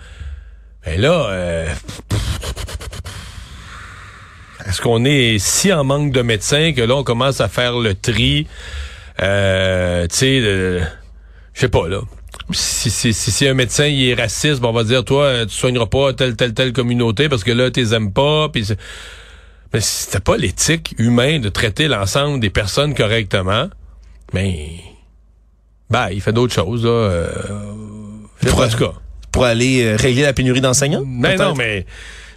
Ben 0.85 1.01
là, 1.01 1.27
euh, 1.29 1.67
est-ce 4.65 4.79
qu'on 4.81 5.03
est 5.03 5.37
si 5.39 5.73
en 5.73 5.83
manque 5.83 6.13
de 6.13 6.21
médecins 6.21 6.71
que 6.71 6.81
là, 6.81 6.95
on 6.95 7.03
commence 7.03 7.41
à 7.41 7.49
faire 7.49 7.73
le 7.77 7.95
tri, 7.95 8.47
euh, 9.21 10.07
tu 10.07 10.15
sais, 10.15 10.39
de- 10.41 10.79
je 11.53 11.59
sais 11.59 11.67
pas, 11.69 11.89
là. 11.89 11.99
Si, 12.53 12.89
si, 12.89 13.13
si, 13.13 13.31
si 13.31 13.47
un 13.47 13.53
médecin 13.53 13.85
il 13.85 14.09
est 14.09 14.13
raciste, 14.13 14.59
bon, 14.59 14.69
on 14.69 14.73
va 14.73 14.83
dire, 14.83 15.03
toi, 15.05 15.45
tu 15.45 15.53
soigneras 15.53 15.85
pas 15.85 16.13
telle, 16.13 16.35
telle, 16.35 16.53
telle 16.53 16.73
communauté 16.73 17.29
parce 17.29 17.43
que 17.43 17.51
là, 17.51 17.69
tu 17.71 17.79
les 17.79 17.93
aimes 17.93 18.11
pas, 18.13 18.49
puis 18.49 18.67
mais 19.73 19.79
si 19.79 20.03
c'était 20.05 20.19
pas 20.19 20.35
l'éthique 20.35 20.95
humaine 20.97 21.41
de 21.41 21.49
traiter 21.49 21.87
l'ensemble 21.87 22.39
des 22.41 22.49
personnes 22.49 22.93
correctement, 22.93 23.69
mais 24.33 24.69
ben, 25.89 26.09
il 26.11 26.21
fait 26.21 26.33
d'autres 26.33 26.53
choses, 26.53 26.83
là. 26.85 26.89
Euh, 26.89 27.27
pas, 28.41 28.65
en 28.65 28.69
tout 28.69 28.77
cas. 28.77 28.93
Pour 29.31 29.45
aller 29.45 29.83
euh, 29.83 29.95
régler 29.97 30.23
la 30.23 30.33
pénurie 30.33 30.59
d'enseignants? 30.61 31.03
Mais 31.05 31.35
peut-être? 31.35 31.49
non, 31.49 31.55
mais 31.55 31.85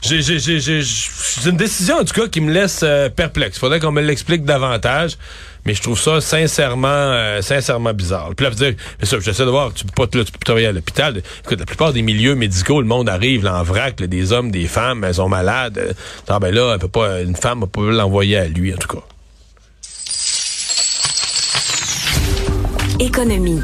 j'ai, 0.03 0.23
j'ai, 0.23 0.39
j'ai, 0.39 0.61
j'ai- 0.61 0.83
c'est 0.85 1.51
une 1.51 1.57
décision, 1.57 1.97
en 1.97 2.05
tout 2.05 2.15
cas, 2.15 2.29
qui 2.29 2.41
me 2.41 2.53
laisse 2.53 2.81
euh, 2.85 3.09
perplexe. 3.09 3.59
Faudrait 3.59 3.81
qu'on 3.81 3.91
me 3.93 4.01
l'explique 4.03 4.45
davantage. 4.45 5.17
Mais 5.67 5.75
je 5.75 5.83
trouve 5.83 5.99
ça 5.99 6.21
sincèrement, 6.21 6.89
euh, 6.89 7.41
sincèrement 7.41 7.95
bizarre. 7.95 8.31
Puis 8.37 8.45
là, 8.45 8.51
faut 8.51 8.57
dire, 8.57 8.75
mais 9.01 9.07
ça, 9.07 9.19
j'essaie 9.19 9.45
de 9.45 9.51
voir, 9.51 9.73
tu 9.73 9.85
peux 9.85 10.07
pas, 10.07 10.19
là, 10.19 10.25
tu 10.25 10.33
peux 10.33 10.39
travailler 10.45 10.67
à 10.67 10.73
l'hôpital. 10.73 11.23
Écoute, 11.45 11.59
la 11.59 11.67
plupart 11.67 11.93
des 11.93 12.03
milieux 12.03 12.35
médicaux, 12.35 12.81
le 12.81 12.87
monde 12.87 13.09
arrive 13.09 13.45
là, 13.45 13.59
en 13.59 13.63
vrac, 13.63 13.99
là, 14.01 14.07
des 14.07 14.33
hommes, 14.33 14.51
des 14.51 14.67
femmes, 14.67 15.05
elles 15.05 15.15
sont 15.15 15.29
malades. 15.29 15.79
Euh, 15.79 15.93
Ah 16.29 16.39
ben 16.39 16.55
là, 16.55 16.75
elle 16.75 16.81
peut 16.81 16.89
pas, 16.89 17.23
une 17.23 17.37
femme 17.37 17.61
ne 17.61 17.67
peut 17.67 17.87
pas 17.87 17.93
l'envoyer 17.93 18.37
à 18.37 18.49
lui, 18.49 18.75
en 18.75 18.77
tout 18.77 18.89
cas. 18.89 19.05
Économie. 23.01 23.61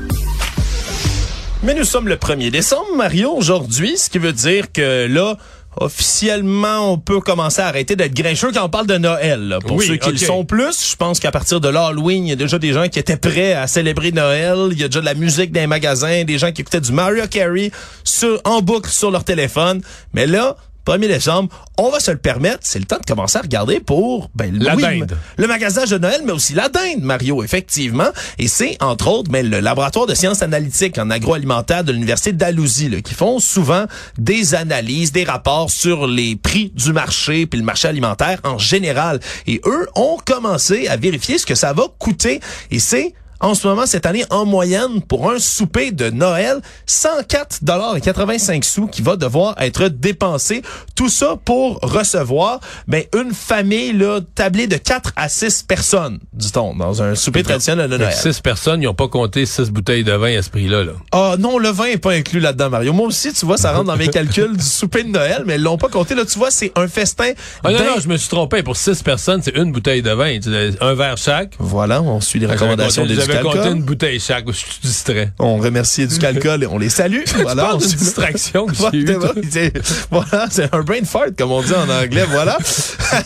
Mais 1.62 1.74
nous 1.74 1.84
sommes 1.84 2.08
le 2.08 2.16
1er 2.16 2.50
décembre, 2.50 2.96
Mario, 2.96 3.32
aujourd'hui, 3.32 3.98
ce 3.98 4.08
qui 4.08 4.18
veut 4.18 4.32
dire 4.32 4.72
que 4.72 5.06
là, 5.06 5.36
officiellement, 5.78 6.92
on 6.92 6.98
peut 6.98 7.20
commencer 7.20 7.60
à 7.60 7.66
arrêter 7.66 7.96
d'être 7.96 8.14
grincheux 8.14 8.50
quand 8.52 8.64
on 8.64 8.68
parle 8.68 8.86
de 8.86 8.98
Noël. 8.98 9.48
là. 9.48 9.58
Pour 9.60 9.76
Oui, 9.76 9.86
ceux 9.86 9.96
qui 9.96 10.10
le 10.10 10.16
sont 10.18 10.44
plus, 10.44 10.90
je 10.90 10.96
pense 10.96 11.20
qu'à 11.20 11.30
partir 11.30 11.60
de 11.60 11.68
l'Halloween, 11.68 12.26
il 12.26 12.30
y 12.30 12.32
a 12.32 12.36
déjà 12.36 12.58
des 12.58 12.72
gens 12.72 12.88
qui 12.88 12.98
étaient 12.98 13.16
prêts 13.16 13.52
à 13.52 13.66
célébrer 13.66 14.12
Noël. 14.12 14.68
Il 14.72 14.80
y 14.80 14.84
a 14.84 14.88
déjà 14.88 15.00
de 15.00 15.04
la 15.04 15.14
musique 15.14 15.52
dans 15.52 15.60
les 15.60 15.66
magasins, 15.66 16.24
des 16.24 16.38
gens 16.38 16.52
qui 16.52 16.62
écoutaient 16.62 16.80
du 16.80 16.92
Mario 16.92 17.26
Carey 17.28 17.70
sur, 18.04 18.40
en 18.44 18.60
boucle 18.62 18.90
sur 18.90 19.10
leur 19.10 19.24
téléphone. 19.24 19.80
Mais 20.12 20.26
là, 20.26 20.56
1er 20.86 21.08
décembre, 21.08 21.48
on 21.78 21.90
va 21.90 22.00
se 22.00 22.10
le 22.10 22.18
permettre. 22.18 22.58
C'est 22.62 22.78
le 22.78 22.84
temps 22.84 22.98
de 22.98 23.06
commencer 23.06 23.38
à 23.38 23.42
regarder 23.42 23.80
pour 23.80 24.30
ben, 24.34 24.56
La 24.58 24.74
oui, 24.76 24.82
dinde. 24.82 25.16
le 25.36 25.46
magasinage 25.46 25.90
de 25.90 25.98
Noël, 25.98 26.22
mais 26.24 26.32
aussi 26.32 26.54
la 26.54 26.68
dinde, 26.68 27.02
Mario, 27.02 27.42
effectivement. 27.42 28.08
Et 28.38 28.48
c'est, 28.48 28.76
entre 28.80 29.08
autres, 29.08 29.30
mais 29.30 29.42
le 29.42 29.60
laboratoire 29.60 30.06
de 30.06 30.14
sciences 30.14 30.42
analytiques 30.42 30.98
en 30.98 31.10
agroalimentaire 31.10 31.84
de 31.84 31.92
l'Université 31.92 32.32
d'Alousie, 32.32 33.02
qui 33.02 33.14
font 33.14 33.38
souvent 33.38 33.84
des 34.18 34.54
analyses, 34.54 35.12
des 35.12 35.24
rapports 35.24 35.70
sur 35.70 36.06
les 36.06 36.36
prix 36.36 36.72
du 36.74 36.92
marché, 36.92 37.46
puis 37.46 37.58
le 37.58 37.64
marché 37.64 37.88
alimentaire 37.88 38.40
en 38.44 38.58
général. 38.58 39.20
Et 39.46 39.60
eux 39.66 39.88
ont 39.96 40.18
commencé 40.24 40.88
à 40.88 40.96
vérifier 40.96 41.38
ce 41.38 41.46
que 41.46 41.54
ça 41.54 41.72
va 41.72 41.84
coûter. 41.98 42.40
Et 42.70 42.78
c'est 42.78 43.14
en 43.40 43.54
ce 43.54 43.66
moment, 43.66 43.86
cette 43.86 44.06
année, 44.06 44.24
en 44.30 44.44
moyenne, 44.44 45.02
pour 45.02 45.30
un 45.30 45.38
souper 45.38 45.92
de 45.92 46.10
Noël, 46.10 46.60
104 46.86 47.64
dollars 47.64 47.96
et 47.96 48.00
85 48.00 48.64
sous 48.64 48.86
qui 48.86 49.02
va 49.02 49.16
devoir 49.16 49.54
être 49.60 49.88
dépensé. 49.88 50.62
Tout 50.94 51.08
ça 51.08 51.36
pour 51.44 51.78
recevoir, 51.80 52.60
ben, 52.86 53.04
une 53.14 53.32
famille, 53.32 53.92
là, 53.92 54.20
tablée 54.34 54.66
de 54.66 54.76
4 54.76 55.12
à 55.16 55.28
6 55.28 55.62
personnes, 55.62 56.18
dit-on, 56.32 56.74
dans 56.74 57.02
un 57.02 57.14
souper 57.14 57.42
traditionnel 57.42 57.90
de 57.90 57.96
Noël. 57.96 58.12
Six 58.12 58.40
personnes, 58.40 58.82
ils 58.82 58.86
n'ont 58.86 58.94
pas 58.94 59.08
compté 59.08 59.46
six 59.46 59.70
bouteilles 59.70 60.04
de 60.04 60.12
vin 60.12 60.36
à 60.36 60.42
ce 60.42 60.50
prix-là, 60.50 60.84
là. 60.84 60.92
Ah 61.12 61.36
non, 61.38 61.58
le 61.58 61.68
vin 61.68 61.84
est 61.84 61.98
pas 61.98 62.12
inclus 62.12 62.40
là-dedans, 62.40 62.70
Mario. 62.70 62.92
Moi 62.92 63.06
aussi, 63.06 63.32
tu 63.32 63.46
vois, 63.46 63.56
ça 63.56 63.72
rentre 63.72 63.84
dans 63.84 63.96
mes 63.96 64.08
calculs 64.10 64.56
du 64.56 64.64
souper 64.64 65.02
de 65.04 65.10
Noël, 65.10 65.44
mais 65.46 65.56
ils 65.56 65.62
l'ont 65.62 65.78
pas 65.78 65.88
compté. 65.88 66.14
Là, 66.14 66.24
tu 66.24 66.38
vois, 66.38 66.50
c'est 66.50 66.72
un 66.76 66.88
festin. 66.88 67.32
Ah 67.64 67.72
non, 67.72 67.78
non, 67.78 68.00
je 68.00 68.08
me 68.08 68.16
suis 68.16 68.28
trompé. 68.28 68.62
Pour 68.62 68.76
six 68.76 69.02
personnes, 69.02 69.40
c'est 69.42 69.56
une 69.56 69.72
bouteille 69.72 70.02
de 70.02 70.10
vin. 70.10 70.38
Un 70.80 70.94
verre 70.94 71.16
chaque. 71.16 71.54
Voilà, 71.58 72.02
on 72.02 72.20
suit 72.20 72.38
les 72.38 72.46
recommandations 72.46 73.06
J'avais 73.06 73.29
une 73.72 73.82
bouteille 73.82 74.20
chaque. 74.20 74.46
Je 74.46 74.52
suis 74.52 74.80
distrait. 74.82 75.32
On 75.38 75.56
remercie 75.56 76.02
Éducalcol 76.02 76.62
et 76.62 76.66
on 76.66 76.78
les 76.78 76.88
salue. 76.88 77.22
voilà, 77.42 77.74
on 77.74 77.78
distraction 77.78 78.66
que 78.66 78.74
j'ai 79.52 79.72
voilà, 80.10 80.46
c'est 80.50 80.72
un 80.74 80.80
brain 80.82 81.04
fart, 81.04 81.30
comme 81.36 81.52
on 81.52 81.62
dit 81.62 81.74
en 81.74 81.88
anglais, 81.88 82.24
voilà. 82.28 82.58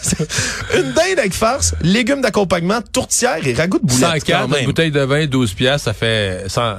une 0.75 0.93
dinde 0.93 1.19
avec 1.19 1.33
farce, 1.33 1.75
légumes 1.83 2.21
d'accompagnement, 2.21 2.81
tourtière 2.93 3.47
et 3.47 3.55
ragoût 3.55 3.79
de 3.79 3.87
boulettes. 3.87 4.25
quand 4.27 4.43
104, 4.43 4.49
même. 4.49 4.61
une 4.61 4.67
bouteille 4.67 4.90
de 4.90 5.01
vin, 5.01 5.27
12 5.27 5.55
piastres, 5.55 5.85
ça 5.87 5.93
fait 5.93 6.45
100, 6.49 6.77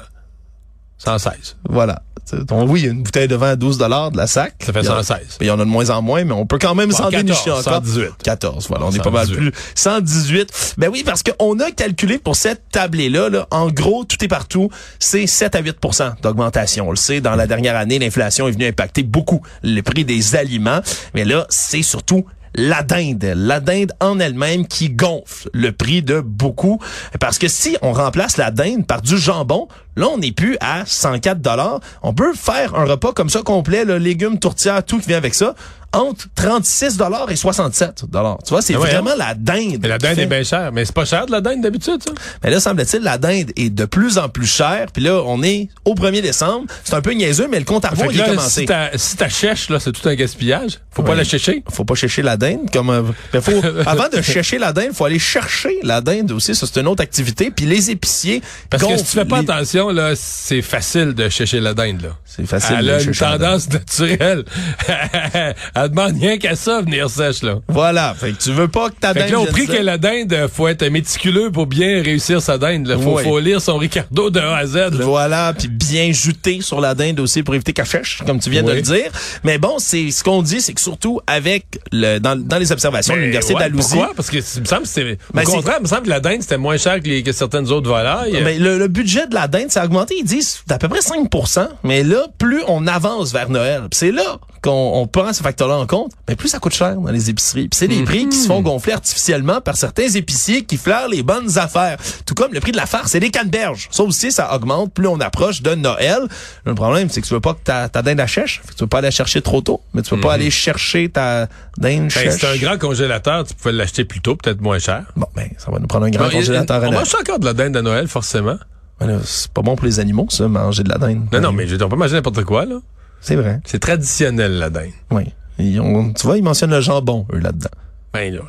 116. 1.05 1.57
Voilà. 1.69 2.01
Donc, 2.47 2.69
oui, 2.71 2.81
une 2.85 3.03
bouteille 3.03 3.27
de 3.27 3.35
vin 3.35 3.49
à 3.51 3.55
12 3.55 3.77
dollars 3.77 4.09
de 4.09 4.17
la 4.17 4.25
sac. 4.25 4.55
Ça 4.65 4.73
fait 4.73 4.79
Il 4.81 4.85
y 4.85 4.89
en- 4.89 5.03
116. 5.03 5.37
Il 5.41 5.47
y 5.47 5.51
en 5.51 5.59
a 5.59 5.63
de 5.63 5.69
moins 5.69 5.91
en 5.91 6.01
moins, 6.01 6.23
mais 6.23 6.31
on 6.33 6.47
peut 6.47 6.57
quand 6.57 6.73
même 6.73 6.89
Bon, 6.89 6.95
s'en 6.97 7.11
14, 7.11 7.23
dénicher 7.23 7.51
encore. 7.51 7.61
118. 7.63 8.09
14, 8.23 8.67
voilà, 8.67 8.85
on 8.87 8.91
est 8.91 9.03
pas 9.03 9.11
mal 9.11 9.27
118. 9.27 9.37
plus. 9.51 9.51
118. 9.75 10.73
Ben 10.79 10.89
oui, 10.91 11.03
parce 11.05 11.21
qu'on 11.21 11.59
a 11.59 11.69
calculé 11.69 12.17
pour 12.17 12.35
cette 12.35 12.63
tablée-là, 12.71 13.29
là, 13.29 13.47
en 13.51 13.69
gros, 13.69 14.05
tout 14.05 14.23
est 14.23 14.27
partout, 14.27 14.69
c'est 14.99 15.27
7 15.27 15.53
à 15.55 15.61
8% 15.61 16.13
d'augmentation. 16.23 16.87
On 16.87 16.91
le 16.91 16.95
sait, 16.97 17.21
dans 17.21 17.35
la 17.35 17.45
dernière 17.45 17.75
année, 17.75 17.99
l'inflation 17.99 18.47
est 18.47 18.51
venue 18.51 18.65
impacter 18.67 19.03
beaucoup 19.03 19.41
le 19.63 19.81
prix 19.81 20.03
des 20.03 20.35
aliments. 20.35 20.79
Mais 21.13 21.25
là, 21.25 21.45
c'est 21.49 21.83
surtout 21.83 22.25
la 22.55 22.83
dinde, 22.83 23.33
la 23.35 23.59
dinde 23.59 23.91
en 23.99 24.19
elle-même 24.19 24.67
qui 24.67 24.89
gonfle 24.89 25.49
le 25.53 25.71
prix 25.71 26.01
de 26.01 26.21
beaucoup. 26.21 26.79
Parce 27.19 27.37
que 27.37 27.47
si 27.47 27.77
on 27.81 27.93
remplace 27.93 28.37
la 28.37 28.51
dinde 28.51 28.85
par 28.85 29.01
du 29.01 29.17
jambon, 29.17 29.67
là, 29.95 30.07
on 30.07 30.17
n'est 30.17 30.31
plus 30.31 30.57
à 30.59 30.85
104 30.85 31.41
dollars. 31.41 31.79
On 32.01 32.13
peut 32.13 32.33
faire 32.33 32.75
un 32.75 32.85
repas 32.85 33.13
comme 33.13 33.29
ça 33.29 33.41
complet, 33.41 33.85
là, 33.85 33.99
légumes, 33.99 34.39
tourtières, 34.39 34.83
tout 34.83 34.99
qui 34.99 35.07
vient 35.07 35.17
avec 35.17 35.33
ça, 35.33 35.55
entre 35.95 36.25
36 36.35 36.97
dollars 36.97 37.31
et 37.31 37.35
67 37.35 38.05
dollars. 38.09 38.37
Tu 38.43 38.49
vois, 38.51 38.61
c'est 38.61 38.75
Ah 38.75 38.79
ouais, 38.79 38.91
vraiment 38.91 39.15
la 39.17 39.33
dinde. 39.33 39.79
Mais 39.81 39.87
la 39.87 39.97
dinde 39.97 40.19
est 40.19 40.25
bien 40.25 40.43
chère. 40.43 40.71
Mais 40.71 40.85
c'est 40.85 40.93
pas 40.95 41.05
cher 41.05 41.25
de 41.25 41.31
la 41.31 41.41
dinde 41.41 41.61
d'habitude, 41.61 42.01
ça? 42.05 42.11
mais 42.43 42.49
là, 42.51 42.59
semble-t-il, 42.59 43.01
la 43.03 43.17
dinde 43.17 43.51
est 43.55 43.69
de 43.69 43.85
plus 43.85 44.17
en 44.17 44.29
plus 44.29 44.45
chère. 44.47 44.87
Puis 44.93 45.03
là, 45.03 45.21
on 45.25 45.41
est 45.43 45.69
au 45.85 45.93
1er 45.95 46.21
décembre. 46.21 46.65
C'est 46.83 46.93
un 46.93 47.01
peu 47.01 47.11
niaiseux, 47.11 47.47
mais 47.49 47.59
le 47.59 47.65
compte 47.65 47.85
à 47.85 47.89
rebours, 47.89 48.11
il 48.11 48.19
est 48.19 48.25
commencé. 48.25 48.61
si 48.61 48.65
ta, 48.65 48.89
si 48.95 49.15
ta 49.17 49.29
chèche, 49.29 49.69
là, 49.69 49.79
c'est 49.79 49.91
tout 49.91 50.07
un 50.07 50.15
gaspillage. 50.15 50.79
Faut 50.91 51.03
pas 51.03 51.15
la 51.15 51.23
chercher. 51.23 51.63
faut 51.69 51.83
pas 51.85 51.95
chercher 51.95 52.21
la 52.21 52.37
dinde 52.37 52.69
comme 52.71 52.89
euh, 52.89 53.01
ben, 53.33 53.41
faut 53.41 53.51
avant 53.85 54.07
de 54.09 54.21
chercher 54.21 54.57
la 54.57 54.71
dinde, 54.73 54.91
faut 54.93 55.05
aller 55.05 55.19
chercher 55.19 55.79
la 55.83 55.99
dinde 56.01 56.31
aussi, 56.31 56.55
ça 56.55 56.65
c'est 56.71 56.79
une 56.79 56.87
autre 56.87 57.03
activité 57.03 57.51
puis 57.51 57.65
les 57.65 57.91
épiciers 57.91 58.41
Parce 58.69 58.81
que 58.83 58.97
si 58.97 59.03
tu 59.03 59.11
fais 59.11 59.25
pas 59.25 59.41
les- 59.41 59.49
attention, 59.51 59.89
là, 59.89 60.13
c'est 60.15 60.61
facile 60.61 61.13
de 61.13 61.27
chercher 61.29 61.59
la 61.59 61.73
dinde, 61.73 62.01
là. 62.01 62.09
c'est 62.25 62.45
facile 62.45 62.77
Elle 62.79 62.85
de 62.85 62.91
a 62.91 63.01
une 63.01 63.13
chercher 63.13 63.25
la 63.25 63.37
dinde. 63.37 63.41
tendance 63.41 63.69
naturelle. 63.69 64.45
Elle 65.85 65.91
demande 65.91 66.19
rien 66.19 66.37
qu'à 66.37 66.55
ça, 66.55 66.81
venir 66.81 67.09
sèche, 67.09 67.41
là. 67.43 67.55
Voilà, 67.67 68.13
fait 68.19 68.31
que 68.31 68.37
tu 68.41 68.51
veux 68.51 68.67
pas 68.67 68.89
que 68.89 68.95
ta 68.99 69.13
Fait 69.13 69.19
dinde 69.21 69.27
que 69.29 69.33
là, 69.33 69.39
au 69.41 69.45
prix 69.45 69.67
que 69.67 69.73
la 69.77 69.97
dinde, 69.97 70.35
faut 70.53 70.67
être 70.67 70.85
méticuleux 70.89 71.51
pour 71.51 71.67
bien 71.67 72.01
réussir 72.01 72.41
sa 72.41 72.57
dinde. 72.57 72.87
Là. 72.87 72.97
Faut, 72.97 73.17
Oui. 73.17 73.23
faut 73.23 73.39
lire 73.39 73.61
son 73.61 73.77
Ricardo 73.77 74.29
de 74.29 74.39
A 74.39 74.55
à 74.57 74.65
Z. 74.65 74.75
là. 74.75 74.89
Voilà, 75.01 75.53
puis 75.57 75.67
bien 75.67 76.11
juté 76.11 76.61
sur 76.61 76.81
la 76.81 76.95
dinde 76.95 77.19
aussi 77.19 77.43
pour 77.43 77.53
éviter 77.55 77.73
qu'elle 77.73 77.85
fèche, 77.85 78.19
comme 78.25 78.39
tu 78.39 78.49
viens 78.49 78.63
de 78.63 78.71
le 78.71 78.81
dire. 78.81 79.11
Mais 79.43 79.57
bon, 79.57 79.75
c'est 79.77 80.09
ce 80.11 80.23
qu'on 80.23 80.41
dit, 80.41 80.61
c'est 80.61 80.73
que 80.73 80.81
surtout 80.81 81.19
avec 81.27 81.65
le 81.91 82.19
dans, 82.19 82.35
dans 82.39 82.57
les 82.57 82.71
observations 82.71 83.13
de 83.13 83.19
Mais 83.19 83.25
l'université 83.25 83.53
ouais, 83.55 83.59
d'Alousie, 83.61 83.89
Pourquoi? 83.91 84.13
Parce 84.15 84.29
que 84.29 84.37
il 84.37 84.61
me 84.61 84.65
semble 84.65 84.81
que 84.83 84.87
c'est. 84.87 85.03
Ben, 85.33 85.43
au 85.43 85.45
c'est- 85.45 85.51
contraire, 85.51 85.75
il 85.79 85.83
me 85.83 85.87
semble 85.87 86.03
que 86.03 86.09
la 86.09 86.19
dinde, 86.19 86.41
c'était 86.41 86.57
moins 86.57 86.77
cher 86.77 86.99
que, 86.99 87.07
les, 87.07 87.23
que 87.23 87.31
certaines 87.31 87.69
autres 87.71 87.89
volailles. 87.89 88.41
Ben, 88.43 88.61
le, 88.61 88.77
le 88.77 88.87
budget 88.87 89.27
de 89.27 89.35
la 89.35 89.47
dinde, 89.47 89.69
ça 89.69 89.81
a 89.81 89.85
augmenté, 89.85 90.15
ils 90.19 90.25
disent, 90.25 90.59
d'à 90.67 90.77
peu 90.77 90.87
près 90.87 90.99
5% 90.99 91.67
Mais 91.83 92.03
là, 92.03 92.25
plus 92.37 92.61
on 92.67 92.87
avance 92.87 93.31
vers 93.33 93.49
Noël, 93.49 93.83
c'est 93.91 94.11
là 94.11 94.37
qu'on 94.61 94.91
on 94.95 95.05
prend 95.07 95.31
ce 95.33 95.43
facteur-là 95.43 95.74
en 95.75 95.87
compte, 95.87 96.11
mais 96.27 96.35
plus 96.35 96.49
ça 96.49 96.59
coûte 96.59 96.73
cher 96.73 96.95
dans 96.95 97.11
les 97.11 97.29
épiceries. 97.29 97.67
Puis 97.67 97.77
c'est 97.77 97.87
des 97.87 98.03
prix 98.03 98.27
qui 98.27 98.37
se 98.37 98.47
font 98.47 98.61
gonfler 98.61 98.93
artificiellement 98.93 99.61
par 99.61 99.77
certains 99.77 100.07
épiciers 100.09 100.63
qui 100.63 100.77
flairent 100.77 101.07
les 101.09 101.23
bonnes 101.23 101.57
affaires. 101.57 101.97
Tout 102.25 102.33
comme 102.33 102.53
le 102.53 102.59
prix 102.59 102.71
de 102.71 102.77
la 102.77 102.85
farce 102.85 103.15
et 103.15 103.19
des 103.19 103.29
canneberges. 103.29 103.87
Ça 103.91 104.03
aussi, 104.03 104.31
ça 104.31 104.53
augmente 104.55 104.93
plus 104.93 105.07
on 105.07 105.19
approche 105.19 105.61
de 105.61 105.75
Noël. 105.75 106.19
Le 106.65 106.75
problème, 106.75 107.09
c'est 107.09 107.21
que 107.21 107.27
tu 107.27 107.33
veux 107.33 107.39
pas 107.39 107.53
que 107.53 107.63
ta, 107.63 107.87
ta 107.89 108.01
dinde. 108.01 108.15
Fait 108.27 108.71
que 108.71 108.73
tu 108.75 108.83
veux 108.83 108.87
pas 108.87 108.99
aller 108.99 109.07
la 109.07 109.11
chercher 109.11 109.41
trop 109.41 109.61
tôt, 109.61 109.81
mais 109.93 110.01
tu 110.01 110.15
veux 110.15 110.21
pas 110.21 110.33
aller 110.33 110.49
chercher 110.49 111.09
ta 111.09 111.47
dinde 111.77 112.03
Ben, 112.03 112.09
chèche. 112.09 112.33
c'est 112.39 112.47
un 112.47 112.57
grand 112.57 112.77
congélateur, 112.77 113.43
tu 113.45 113.53
pouvais 113.53 113.71
l'acheter 113.71 114.05
plus 114.05 114.21
tôt, 114.21 114.35
peut-être 114.35 114.61
moins 114.61 114.79
cher. 114.79 115.03
Bon, 115.15 115.27
ben, 115.35 115.49
ça 115.57 115.71
va 115.71 115.79
nous 115.79 115.87
prendre 115.87 116.05
un 116.05 116.09
grand 116.09 116.29
congélateur 116.29 116.83
à 116.83 116.87
on 116.87 116.91
mange 116.91 117.15
encore 117.15 117.39
de 117.39 117.45
la 117.45 117.53
dinde 117.53 117.75
à 117.77 117.81
Noël, 117.81 118.07
forcément? 118.07 118.57
Ben 118.99 119.19
C'est 119.25 119.51
pas 119.51 119.61
bon 119.61 119.75
pour 119.75 119.85
les 119.85 119.99
animaux, 119.99 120.27
ça, 120.29 120.47
manger 120.47 120.83
de 120.83 120.89
la 120.89 120.97
dinde. 120.97 121.27
Non, 121.31 121.41
non, 121.41 121.51
mais 121.51 121.67
je 121.67 121.75
on 121.83 121.89
peut 121.89 121.95
manger 121.95 122.13
n'importe 122.13 122.43
quoi, 122.43 122.65
là. 122.65 122.75
C'est 123.21 123.35
vrai. 123.35 123.59
C'est 123.65 123.79
traditionnel, 123.79 124.57
la 124.57 124.69
dinde. 124.69 124.91
Oui. 125.11 125.33
Ils 125.59 125.79
ont- 125.79 126.13
tu 126.13 126.27
vois, 126.27 126.37
ils 126.37 126.43
mentionnent 126.43 126.71
le 126.71 126.81
jambon, 126.81 127.25
eux, 127.33 127.39
là-dedans. 127.39 127.69
Ben, 128.13 128.33
là. 128.33 128.41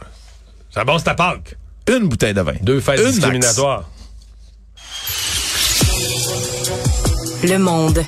Ça 0.70 0.84
bon, 0.84 0.98
c'est 0.98 1.04
ta 1.04 1.14
Pâques. 1.14 1.56
Une 1.88 2.08
bouteille 2.08 2.34
de 2.34 2.40
vin. 2.40 2.54
Deux 2.62 2.80
fêtes 2.80 2.98
Une 2.98 3.04
max. 3.04 3.14
discriminatoires. 3.16 3.88
Le 7.44 7.58
monde. 7.58 8.04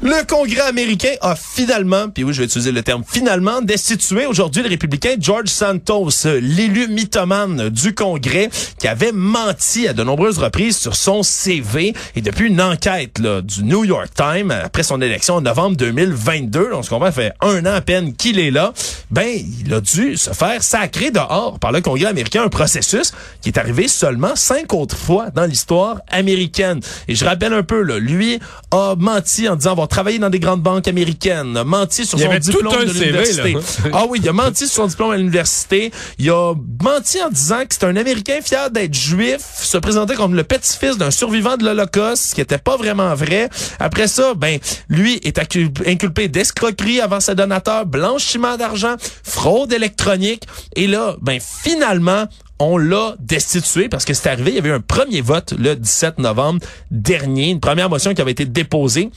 Le 0.00 0.24
Congrès 0.24 0.60
américain 0.60 1.14
a 1.22 1.34
finalement, 1.34 2.08
puis 2.08 2.22
oui, 2.22 2.32
je 2.32 2.38
vais 2.38 2.44
utiliser 2.44 2.70
le 2.70 2.84
terme 2.84 3.02
finalement, 3.04 3.60
destitué 3.60 4.26
aujourd'hui 4.26 4.62
le 4.62 4.68
républicain 4.68 5.16
George 5.18 5.48
Santos, 5.48 6.10
l'élu 6.40 6.86
mythomane 6.86 7.68
du 7.68 7.96
Congrès, 7.96 8.48
qui 8.78 8.86
avait 8.86 9.10
menti 9.10 9.88
à 9.88 9.94
de 9.94 10.04
nombreuses 10.04 10.38
reprises 10.38 10.76
sur 10.76 10.94
son 10.94 11.24
CV. 11.24 11.94
Et 12.14 12.20
depuis 12.20 12.46
une 12.46 12.60
enquête 12.60 13.18
là, 13.18 13.40
du 13.42 13.64
New 13.64 13.84
York 13.84 14.10
Times, 14.14 14.52
après 14.52 14.84
son 14.84 15.02
élection 15.02 15.34
en 15.34 15.40
novembre 15.40 15.76
2022, 15.76 16.70
on 16.74 16.84
se 16.84 16.90
comprend, 16.90 17.10
fait 17.10 17.32
un 17.40 17.66
an 17.66 17.74
à 17.74 17.80
peine 17.80 18.14
qu'il 18.14 18.38
est 18.38 18.52
là, 18.52 18.72
ben, 19.10 19.26
il 19.26 19.74
a 19.74 19.80
dû 19.80 20.16
se 20.16 20.30
faire 20.30 20.62
sacrer 20.62 21.10
dehors 21.10 21.58
par 21.58 21.72
le 21.72 21.80
Congrès 21.80 22.06
américain, 22.06 22.44
un 22.44 22.48
processus 22.48 23.12
qui 23.42 23.48
est 23.48 23.58
arrivé 23.58 23.88
seulement 23.88 24.36
cinq 24.36 24.74
autres 24.74 24.96
fois 24.96 25.30
dans 25.30 25.44
l'histoire 25.44 26.02
américaine. 26.08 26.78
Et 27.08 27.16
je 27.16 27.24
rappelle 27.24 27.52
un 27.52 27.64
peu, 27.64 27.82
là, 27.82 27.98
lui 27.98 28.38
a 28.70 28.94
menti 28.96 29.48
en 29.48 29.56
disant 29.56 29.72
avoir 29.72 29.87
travaillé 29.88 30.18
dans 30.18 30.30
des 30.30 30.40
grandes 30.40 30.62
banques 30.62 30.88
américaines, 30.88 31.56
a 31.56 31.64
menti 31.64 32.06
sur 32.06 32.18
Il 32.18 32.24
son 32.24 32.38
diplôme 32.38 32.84
de 32.84 32.92
l'université. 32.92 33.56
Ah 33.92 34.04
oui, 34.08 34.20
il 34.22 34.28
a 34.28 34.32
menti 34.32 34.66
sur 34.66 34.82
son 34.82 34.86
diplôme 34.86 35.10
à 35.10 35.16
l'université. 35.16 35.90
Il 36.18 36.30
a 36.30 36.54
menti 36.82 37.20
en 37.22 37.30
disant 37.30 37.60
que 37.60 37.74
c'est 37.74 37.84
un 37.84 37.96
Américain 37.96 38.38
fier 38.42 38.70
d'être 38.70 38.94
juif, 38.94 39.40
se 39.60 39.78
présentait 39.78 40.14
comme 40.14 40.34
le 40.34 40.44
petit-fils 40.44 40.96
d'un 40.96 41.10
survivant 41.10 41.56
de 41.56 41.64
l'Holocauste, 41.64 42.30
ce 42.30 42.34
qui 42.34 42.40
était 42.40 42.58
pas 42.58 42.76
vraiment 42.76 43.14
vrai. 43.14 43.48
Après 43.80 44.08
ça, 44.08 44.34
ben, 44.34 44.58
lui 44.88 45.14
est 45.24 45.38
inculpé 45.86 46.28
d'escroquerie 46.28 47.00
avant 47.00 47.20
ses 47.20 47.34
donateurs, 47.34 47.86
blanchiment 47.86 48.56
d'argent, 48.56 48.96
fraude 49.22 49.72
électronique. 49.72 50.44
Et 50.76 50.86
là, 50.86 51.16
ben, 51.20 51.38
finalement, 51.40 52.26
on 52.60 52.76
l'a 52.76 53.14
destitué 53.20 53.88
parce 53.88 54.04
que 54.04 54.14
c'est 54.14 54.28
arrivé, 54.28 54.50
il 54.50 54.56
y 54.56 54.58
avait 54.58 54.70
eu 54.70 54.72
un 54.72 54.80
premier 54.80 55.20
vote 55.20 55.54
le 55.56 55.74
17 55.76 56.18
novembre 56.18 56.60
dernier, 56.90 57.50
une 57.50 57.60
première 57.60 57.88
motion 57.88 58.14
qui 58.14 58.20
avait 58.20 58.32
été 58.32 58.44
déposée. 58.44 59.10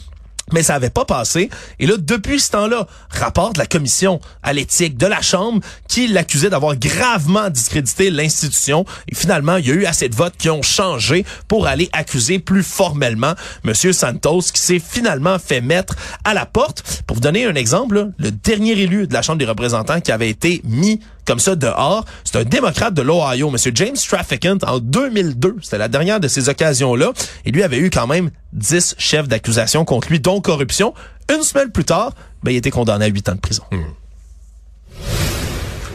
Mais 0.51 0.63
ça 0.63 0.75
avait 0.75 0.89
pas 0.89 1.05
passé. 1.05 1.49
Et 1.79 1.87
là, 1.87 1.95
depuis 1.97 2.39
ce 2.39 2.51
temps-là, 2.51 2.87
rapport 3.09 3.53
de 3.53 3.59
la 3.59 3.65
commission 3.65 4.19
à 4.43 4.53
l'éthique 4.53 4.97
de 4.97 5.07
la 5.07 5.21
Chambre 5.21 5.61
qui 5.87 6.07
l'accusait 6.07 6.49
d'avoir 6.49 6.75
gravement 6.75 7.49
discrédité 7.49 8.09
l'institution. 8.09 8.85
Et 9.07 9.15
finalement, 9.15 9.57
il 9.57 9.67
y 9.67 9.71
a 9.71 9.75
eu 9.75 9.85
assez 9.85 10.09
de 10.09 10.15
votes 10.15 10.35
qui 10.37 10.49
ont 10.49 10.61
changé 10.61 11.25
pour 11.47 11.67
aller 11.67 11.89
accuser 11.93 12.39
plus 12.39 12.63
formellement 12.63 13.33
Monsieur 13.63 13.93
Santos 13.93 14.41
qui 14.53 14.61
s'est 14.61 14.79
finalement 14.79 15.39
fait 15.39 15.61
mettre 15.61 15.95
à 16.23 16.33
la 16.33 16.45
porte. 16.45 17.03
Pour 17.07 17.15
vous 17.15 17.21
donner 17.21 17.45
un 17.45 17.55
exemple, 17.55 18.11
le 18.17 18.31
dernier 18.31 18.71
élu 18.71 19.07
de 19.07 19.13
la 19.13 19.21
Chambre 19.21 19.39
des 19.39 19.45
représentants 19.45 20.01
qui 20.01 20.11
avait 20.11 20.29
été 20.29 20.61
mis 20.63 20.99
comme 21.25 21.39
ça 21.39 21.55
dehors. 21.55 22.05
C'est 22.23 22.37
un 22.37 22.43
démocrate 22.43 22.93
de 22.93 23.01
l'Ohio, 23.01 23.49
M. 23.49 23.57
James 23.75 23.95
Trafficant, 23.95 24.57
en 24.65 24.79
2002. 24.79 25.57
C'était 25.61 25.77
la 25.77 25.87
dernière 25.87 26.19
de 26.19 26.27
ces 26.27 26.49
occasions-là. 26.49 27.13
Et 27.45 27.51
lui 27.51 27.63
avait 27.63 27.79
eu 27.79 27.89
quand 27.89 28.07
même 28.07 28.31
10 28.53 28.95
chefs 28.97 29.27
d'accusation 29.27 29.85
contre 29.85 30.09
lui, 30.09 30.19
dont 30.19 30.41
corruption. 30.41 30.93
Une 31.33 31.43
semaine 31.43 31.71
plus 31.71 31.85
tard, 31.85 32.13
ben, 32.43 32.51
il 32.51 32.57
était 32.57 32.71
condamné 32.71 33.05
à 33.05 33.07
8 33.09 33.29
ans 33.29 33.35
de 33.35 33.39
prison. 33.39 33.63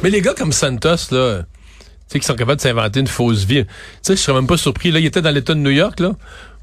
Mais 0.02 0.10
les 0.10 0.20
gars 0.20 0.34
comme 0.34 0.52
Santos, 0.52 1.10
là, 1.10 1.42
tu 1.42 2.12
sais, 2.12 2.20
qui 2.20 2.26
sont 2.26 2.34
capables 2.34 2.58
de 2.58 2.62
s'inventer 2.62 3.00
une 3.00 3.08
fausse 3.08 3.44
vie. 3.44 3.64
Tu 3.64 3.70
sais, 4.02 4.16
je 4.16 4.20
serais 4.20 4.36
même 4.36 4.46
pas 4.46 4.56
surpris. 4.56 4.92
Là, 4.92 5.00
il 5.00 5.06
était 5.06 5.22
dans 5.22 5.30
l'État 5.30 5.54
de 5.54 5.58
New 5.58 5.70
York, 5.70 5.98
là. 6.00 6.12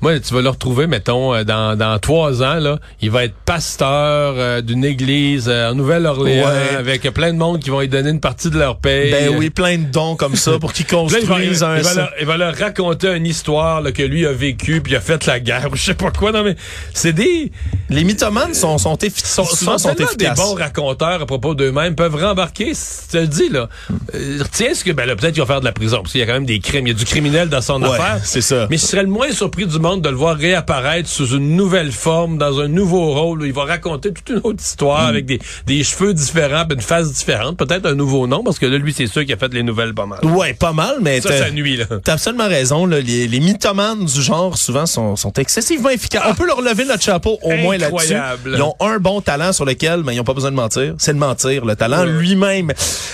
Moi, 0.04 0.20
tu 0.20 0.34
vas 0.34 0.42
le 0.42 0.50
retrouver, 0.50 0.86
mettons, 0.86 1.34
euh, 1.34 1.46
dans, 1.46 1.78
dans 1.78 1.98
trois 1.98 2.44
ans, 2.44 2.56
là. 2.60 2.78
Il 3.02 3.10
va 3.10 3.24
être 3.24 3.36
pasteur 3.46 4.34
euh, 4.38 4.60
d'une 4.62 4.84
église 4.84 5.46
euh, 5.48 5.72
en 5.72 5.76
Nouvelle-Orléans 5.76 6.46
Ouais. 6.46 6.76
avec 6.78 7.04
plein 7.14 7.32
de 7.32 7.38
monde 7.38 7.60
qui 7.60 7.70
vont 7.70 7.80
lui 7.80 7.88
donner 7.88 8.10
une 8.10 8.20
partie 8.20 8.50
de 8.50 8.60
leur 8.60 8.80
paye. 8.80 9.12
Ben 9.12 9.30
oui, 9.38 9.50
plein 9.50 9.78
de 9.78 9.86
dons 9.86 10.18
comme 10.18 10.36
ça 10.36 10.60
pour 10.60 10.74
qu'ils 10.74 10.86
Puis 10.86 10.98
Là, 10.98 11.04
il 11.22 11.26
va, 11.26 11.42
il, 11.42 11.48
construisent 11.50 11.64
un... 11.64 11.78
va 11.82 11.94
leur, 11.94 12.12
il 12.20 12.26
va 12.26 12.38
leur 12.38 12.56
raconter 12.56 13.16
une 13.16 13.26
histoire 13.26 13.80
là, 13.82 13.94
que 13.94 14.04
lui 14.04 14.26
a 14.28 14.34
vécu 14.34 14.82
puis 14.82 14.92
il 14.92 14.96
a 14.98 15.00
fait 15.00 15.26
la 15.26 15.40
guerre 15.40 15.70
ou 15.72 15.76
je 15.78 15.84
sais 15.84 15.94
pas 15.94 16.12
quoi. 16.12 16.34
Non 16.34 16.44
mais 16.44 16.58
c'est 16.94 17.14
des 17.14 17.52
Les 17.90 18.04
mythomanes 18.04 18.54
sont, 18.54 18.78
sont, 18.78 18.96
effi- 18.98 19.26
sont, 19.26 19.46
sont 19.46 19.78
sont 19.78 19.94
tellement 19.96 20.12
des 20.18 20.26
efficaces. 20.26 20.38
bons 20.38 20.56
raconteurs 20.56 21.22
à 21.22 21.26
propos 21.26 21.56
d'eux-mêmes 21.56 21.96
peuvent 21.96 22.16
rembarquer. 22.16 22.74
Te 23.10 23.18
le 23.20 23.28
dis 23.28 23.48
là. 23.50 23.70
Euh, 24.16 24.40
retiens 24.42 24.74
ce 24.74 24.84
que 24.84 24.92
ben 24.92 25.06
là 25.06 25.16
peut-être 25.16 25.34
qu'ils 25.34 25.42
vont 25.44 25.48
faire 25.48 25.62
de 25.62 25.66
la 25.66 25.72
prison 25.72 25.98
parce 26.02 26.12
qu'il 26.12 26.20
y 26.20 26.24
a 26.24 26.28
quand 26.28 26.34
même 26.34 26.46
des 26.46 26.60
crimes. 26.60 26.88
Il 26.88 26.92
y 26.94 26.96
a 26.96 27.00
du 27.00 27.06
criminel 27.06 27.48
dans 27.48 27.62
son 27.62 27.82
Ouais, 27.82 27.90
affaire. 27.90 28.20
c'est 28.26 28.42
ça. 28.42 28.68
Mais 28.70 28.78
je 28.78 28.86
serais 28.86 29.04
le 29.04 29.10
moins 29.10 29.32
surpris 29.32 29.66
du 29.66 29.80
monde 29.80 29.93
de 30.02 30.10
le 30.10 30.16
voir 30.16 30.36
réapparaître 30.38 31.08
sous 31.10 31.28
une 31.36 31.56
nouvelle 31.56 31.92
forme, 31.92 32.38
dans 32.38 32.60
un 32.60 32.68
nouveau 32.68 33.14
rôle 33.14 33.42
où 33.42 33.46
il 33.46 33.54
va 33.54 33.66
raconter 33.66 34.12
toute 34.14 34.30
une 34.30 34.42
autre 34.44 34.62
histoire 34.64 35.06
avec 35.08 35.26
des, 35.26 35.40
des 35.68 35.84
cheveux 35.84 36.14
différents, 36.14 36.66
puis 36.66 36.76
une 36.76 36.82
face 36.82 37.12
différente, 37.12 37.58
peut-être 37.58 37.86
un 37.86 37.96
nouveau 37.96 38.28
nom 38.28 38.44
parce 38.44 38.60
que 38.60 38.66
là 38.66 38.78
lui 38.78 38.94
c'est 38.94 39.08
sûr 39.08 39.24
qu'il 39.26 39.34
a 39.34 39.38
fait 39.38 39.54
les 39.54 39.64
nouvelles 39.64 39.94
pas 39.94 40.06
mal. 40.06 40.20
Ouais, 40.26 40.54
pas 40.54 40.74
mal, 40.74 40.98
mais 41.02 41.22
Ça, 41.22 41.30
t'as- 41.30 41.38
ça 41.46 41.52
nuit 41.52 41.78
là. 41.78 41.86
T'as 42.04 42.14
absolument 42.14 42.48
raison. 42.48 42.86
Là. 42.86 43.00
Les, 43.00 43.28
les 43.28 43.40
mythomanes 43.40 44.06
du 44.06 44.22
genre, 44.22 44.58
souvent, 44.58 44.86
sont, 44.86 45.16
sont 45.16 45.34
excessivement 45.34 45.90
efficaces. 45.90 46.24
On 46.28 46.34
peut 46.36 46.46
leur 46.48 46.62
lever 46.62 46.86
notre 46.86 47.04
chapeau 47.04 47.38
au 47.42 47.56
moins 47.58 47.78
là-dessus. 47.78 48.14
Incroyable. 48.14 48.52
Ils 48.56 48.62
ont 48.62 48.76
un 48.80 48.98
bon 49.00 49.22
talent 49.22 49.54
sur 49.54 49.66
lequel 49.66 50.04
mais 50.04 50.14
ils 50.14 50.18
n'ont 50.18 50.24
pas 50.24 50.34
besoin 50.34 50.52
de 50.52 50.56
mentir. 50.56 50.96
C'est 50.98 51.14
de 51.14 51.20
mentir, 51.20 51.66
le 51.66 51.76
talent 51.76 52.04
lui-même. 52.06 52.72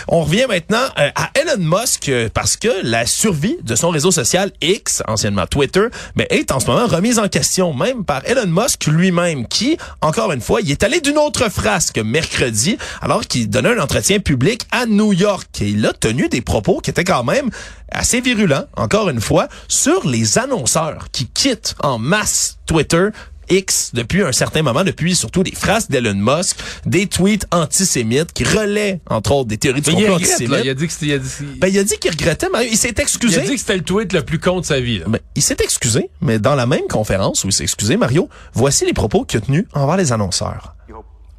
On 0.07 0.21
revient 0.21 0.45
maintenant 0.47 0.83
euh, 0.97 1.09
à 1.15 1.29
Elon 1.39 1.57
Musk 1.79 2.09
euh, 2.09 2.29
parce 2.33 2.57
que 2.57 2.67
la 2.83 3.05
survie 3.05 3.57
de 3.63 3.75
son 3.75 3.89
réseau 3.89 4.11
social 4.11 4.51
X, 4.61 5.03
anciennement 5.07 5.45
Twitter, 5.47 5.85
mais 6.15 6.27
est 6.29 6.51
en 6.51 6.58
en 6.59 6.61
ce 6.61 6.67
moment 6.67 6.87
remise 6.87 7.19
en 7.19 7.29
question, 7.29 7.73
même 7.73 8.03
par 8.03 8.21
Elon 8.25 8.47
Musk 8.47 8.87
lui-même, 8.87 9.47
qui, 9.47 9.77
encore 10.01 10.33
une 10.33 10.41
fois, 10.41 10.59
il 10.59 10.69
est 10.69 10.83
allé 10.83 10.99
d'une 10.99 11.17
autre 11.17 11.49
frasque 11.49 11.99
mercredi, 11.99 12.77
alors 13.01 13.21
qu'il 13.21 13.49
donnait 13.49 13.77
un 13.77 13.81
entretien 13.81 14.19
public 14.19 14.63
à 14.69 14.85
New 14.85 15.13
York. 15.13 15.47
Et 15.61 15.69
il 15.69 15.85
a 15.85 15.93
tenu 15.93 16.27
des 16.27 16.41
propos 16.41 16.81
qui 16.81 16.89
étaient 16.89 17.05
quand 17.05 17.23
même 17.23 17.49
assez 17.89 18.19
virulents, 18.19 18.65
encore 18.75 19.07
une 19.07 19.21
fois, 19.21 19.47
sur 19.69 20.05
les 20.05 20.37
annonceurs 20.37 21.07
qui 21.13 21.27
quittent 21.27 21.75
en 21.81 21.97
masse 21.97 22.57
Twitter 22.65 23.07
X 23.49 23.91
depuis 23.93 24.23
un 24.23 24.31
certain 24.31 24.61
moment, 24.61 24.83
depuis 24.83 25.15
surtout 25.15 25.43
des 25.43 25.53
phrases 25.53 25.87
d'Elon 25.89 26.15
Musk, 26.15 26.57
des 26.85 27.07
tweets 27.07 27.45
antisémites 27.51 28.33
qui 28.33 28.43
relaient, 28.43 29.01
entre 29.09 29.31
autres, 29.33 29.49
des 29.49 29.57
théories 29.57 29.81
du 29.81 29.91
complot 29.91 30.15
antisémite. 30.15 30.59
il 30.63 30.69
a 30.69 30.73
dit 30.73 30.87
que 30.87 30.93
il 31.01 31.13
a 31.13 31.17
dit... 31.17 31.29
Ben, 31.57 31.67
il 31.67 31.79
a 31.79 31.83
dit 31.83 31.97
qu'il 31.97 32.11
regrettait, 32.11 32.47
mais 32.51 32.67
il 32.67 32.77
s'est 32.77 32.95
excusé. 32.97 33.37
Il 33.37 33.43
a 33.43 33.47
dit 33.47 33.53
que 33.53 33.59
c'était 33.59 33.77
le 33.77 33.83
tweet 33.83 34.13
le 34.13 34.23
plus 34.23 34.39
con 34.39 34.59
de 34.59 34.65
sa 34.65 34.79
vie. 34.79 35.01
Ben, 35.07 35.19
il 35.35 35.41
s'est 35.41 35.57
excusé, 35.59 36.09
mais 36.21 36.39
dans 36.39 36.55
la 36.55 36.65
même 36.65 36.87
conférence 36.89 37.43
où 37.43 37.47
il 37.47 37.53
s'est 37.53 37.63
excusé, 37.63 37.97
Mario, 37.97 38.29
voici 38.53 38.85
les 38.85 38.93
propos 38.93 39.25
qu'il 39.25 39.39
a 39.39 39.41
tenus 39.41 39.65
envers 39.73 39.97
les 39.97 40.11
annonceurs. 40.11 40.75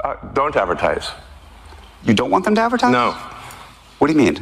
Uh, 0.02 0.14
don't 0.34 0.56
advertise. 0.56 1.12
You 2.06 2.14
don't 2.14 2.30
want 2.30 2.44
them 2.44 2.54
to 2.54 2.62
advertise? 2.62 2.90
No. 2.90 3.14
What 3.98 4.08
do 4.08 4.14
you 4.14 4.18
mean? 4.18 4.38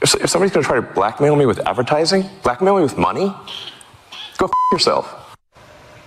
If, 0.00 0.14
if 0.14 0.30
somebody's 0.30 0.52
going 0.52 0.62
to 0.62 0.68
try 0.68 0.76
to 0.76 0.82
blackmail 0.94 1.34
me 1.34 1.44
with 1.44 1.60
advertising, 1.66 2.28
blackmail 2.44 2.76
me 2.76 2.82
with 2.82 2.96
money, 2.96 3.32
go 4.38 4.46
f 4.46 4.52
yourself. 4.72 5.06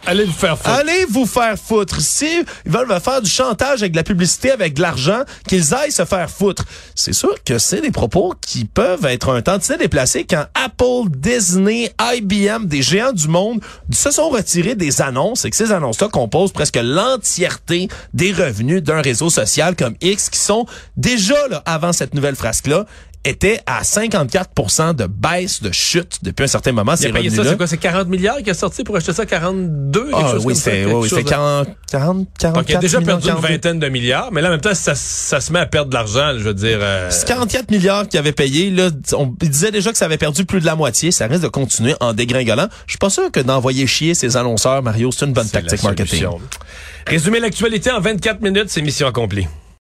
Allez 0.08 0.26
vous 0.26 0.34
faire 0.34 0.58
foutre. 0.58 0.70
Allez 0.70 1.06
vous 1.10 1.26
faire 1.26 1.58
foutre. 1.58 2.00
Si 2.00 2.28
ils 2.66 2.72
veulent 2.72 2.88
me 2.88 3.00
faire 3.00 3.22
du 3.22 3.30
chantage 3.30 3.82
avec 3.82 3.92
de 3.94 3.98
la 3.98 4.04
publicité, 4.04 4.52
avec 4.52 4.76
de 4.76 4.82
l'argent, 4.82 5.22
qu'ils 5.48 5.74
aillent 5.74 5.92
se 5.92 6.06
faire 6.06 6.30
foutre. 6.30 6.64
C'est 6.94 7.14
sûr 7.14 7.36
que 7.44 7.58
c'est 7.58 7.82
des 7.82 7.92
propos 7.92 8.34
qui 8.40 8.66
peuvent 8.66 9.06
être 9.06 9.30
un 9.30 9.42
tantinet 9.42 9.80
déplacés 9.80 10.26
quand 10.26 10.46
Apple, 10.54 11.10
Disney, 11.10 11.92
IBM, 12.00 12.66
des 12.66 12.84
géants 12.84 13.14
du 13.14 13.28
monde 13.28 13.62
se 13.92 14.12
sont 14.12 14.30
retirés 14.30 14.76
des 14.76 15.02
annonces 15.02 15.46
et 15.46 15.50
que 15.50 15.56
ces 15.56 15.72
annonces-là 15.72 16.10
composent 16.10 16.54
presque 16.54 16.78
l'entièreté 16.82 17.88
des 18.14 18.32
revenus 18.32 18.84
d'un 18.84 19.02
réseau 19.02 19.32
social 19.32 19.76
comme 19.76 19.96
X 20.02 20.30
qui 20.30 20.40
sont 20.40 20.68
déjà 20.98 21.48
là 21.48 21.64
avant 21.66 21.94
cette 21.94 22.14
nouvelle 22.14 22.36
frasque-là 22.36 22.86
était 23.26 23.60
à 23.66 23.82
54% 23.82 24.96
de 24.96 25.08
baisse 25.08 25.62
de 25.62 25.72
chute 25.72 26.20
depuis 26.22 26.44
un 26.44 26.48
certain 26.48 26.72
moment. 26.72 26.94
Il 27.00 27.08
a 27.08 27.12
payé 27.12 27.30
ça, 27.30 27.44
c'est 27.44 27.58
quoi? 27.58 27.68
C'est 27.68 27.78
40 27.78 28.08
milliards 28.08 28.38
qui 28.38 28.50
a 28.52 28.54
sorti 28.54 28.84
pour 28.84 28.96
acheter 28.96 29.14
ça 29.14 29.26
42? 29.26 30.12
Ah, 30.14 30.36
oui, 30.44 30.56
c'est 30.56 30.86
oui, 30.86 31.10
40, 31.10 31.68
40, 31.90 32.28
40, 32.40 32.56
Donc, 32.56 32.70
il 32.70 32.76
a 32.76 32.80
déjà 32.80 33.02
perdu 33.02 33.30
une 33.30 33.36
vingtaine 33.36 33.80
de 33.80 33.90
milliards, 33.90 34.32
mais 34.32 34.42
là, 34.42 34.50
en 34.50 34.52
même 34.52 34.62
temps, 34.62 34.76
ça, 34.76 34.94
ça 34.96 35.42
se 35.42 35.52
met 35.52 35.60
à 35.60 35.66
perdre 35.66 35.90
de 35.90 35.96
l'argent, 35.96 36.34
je 36.38 36.44
veux 36.44 36.54
dire. 36.54 36.78
Euh... 36.82 37.10
C'est 37.10 37.28
44 37.28 37.72
milliards 37.72 38.08
qu'il 38.08 38.20
avait 38.20 38.32
payé. 38.32 38.70
Là, 38.70 38.90
on 39.14 39.34
disait 39.42 39.72
déjà 39.72 39.92
que 39.92 39.98
ça 39.98 40.06
avait 40.06 40.18
perdu 40.18 40.46
plus 40.46 40.62
de 40.62 40.66
la 40.66 40.76
moitié. 40.76 41.12
Ça 41.12 41.28
risque 41.28 41.44
de 41.44 41.48
continuer 41.48 41.96
en 42.00 42.14
dégringolant. 42.14 42.68
Je 42.86 42.92
suis 42.92 43.00
pas 43.00 43.10
sûr 43.10 43.32
que 43.32 43.40
d'envoyer 43.40 43.88
chier 43.88 44.14
ses 44.14 44.38
annonceurs, 44.38 44.84
Mario, 44.84 45.12
c'est 45.12 45.26
une 45.26 45.34
bonne 45.34 45.50
tactique 45.50 45.84
marketing. 45.84 46.28
Résumer 47.08 47.40
l'actualité 47.40 47.92
en 47.92 48.00
24 48.00 48.42
minutes, 48.42 48.66
c'est 48.68 48.82
mission 48.82 49.08
accomplie. 49.08 49.48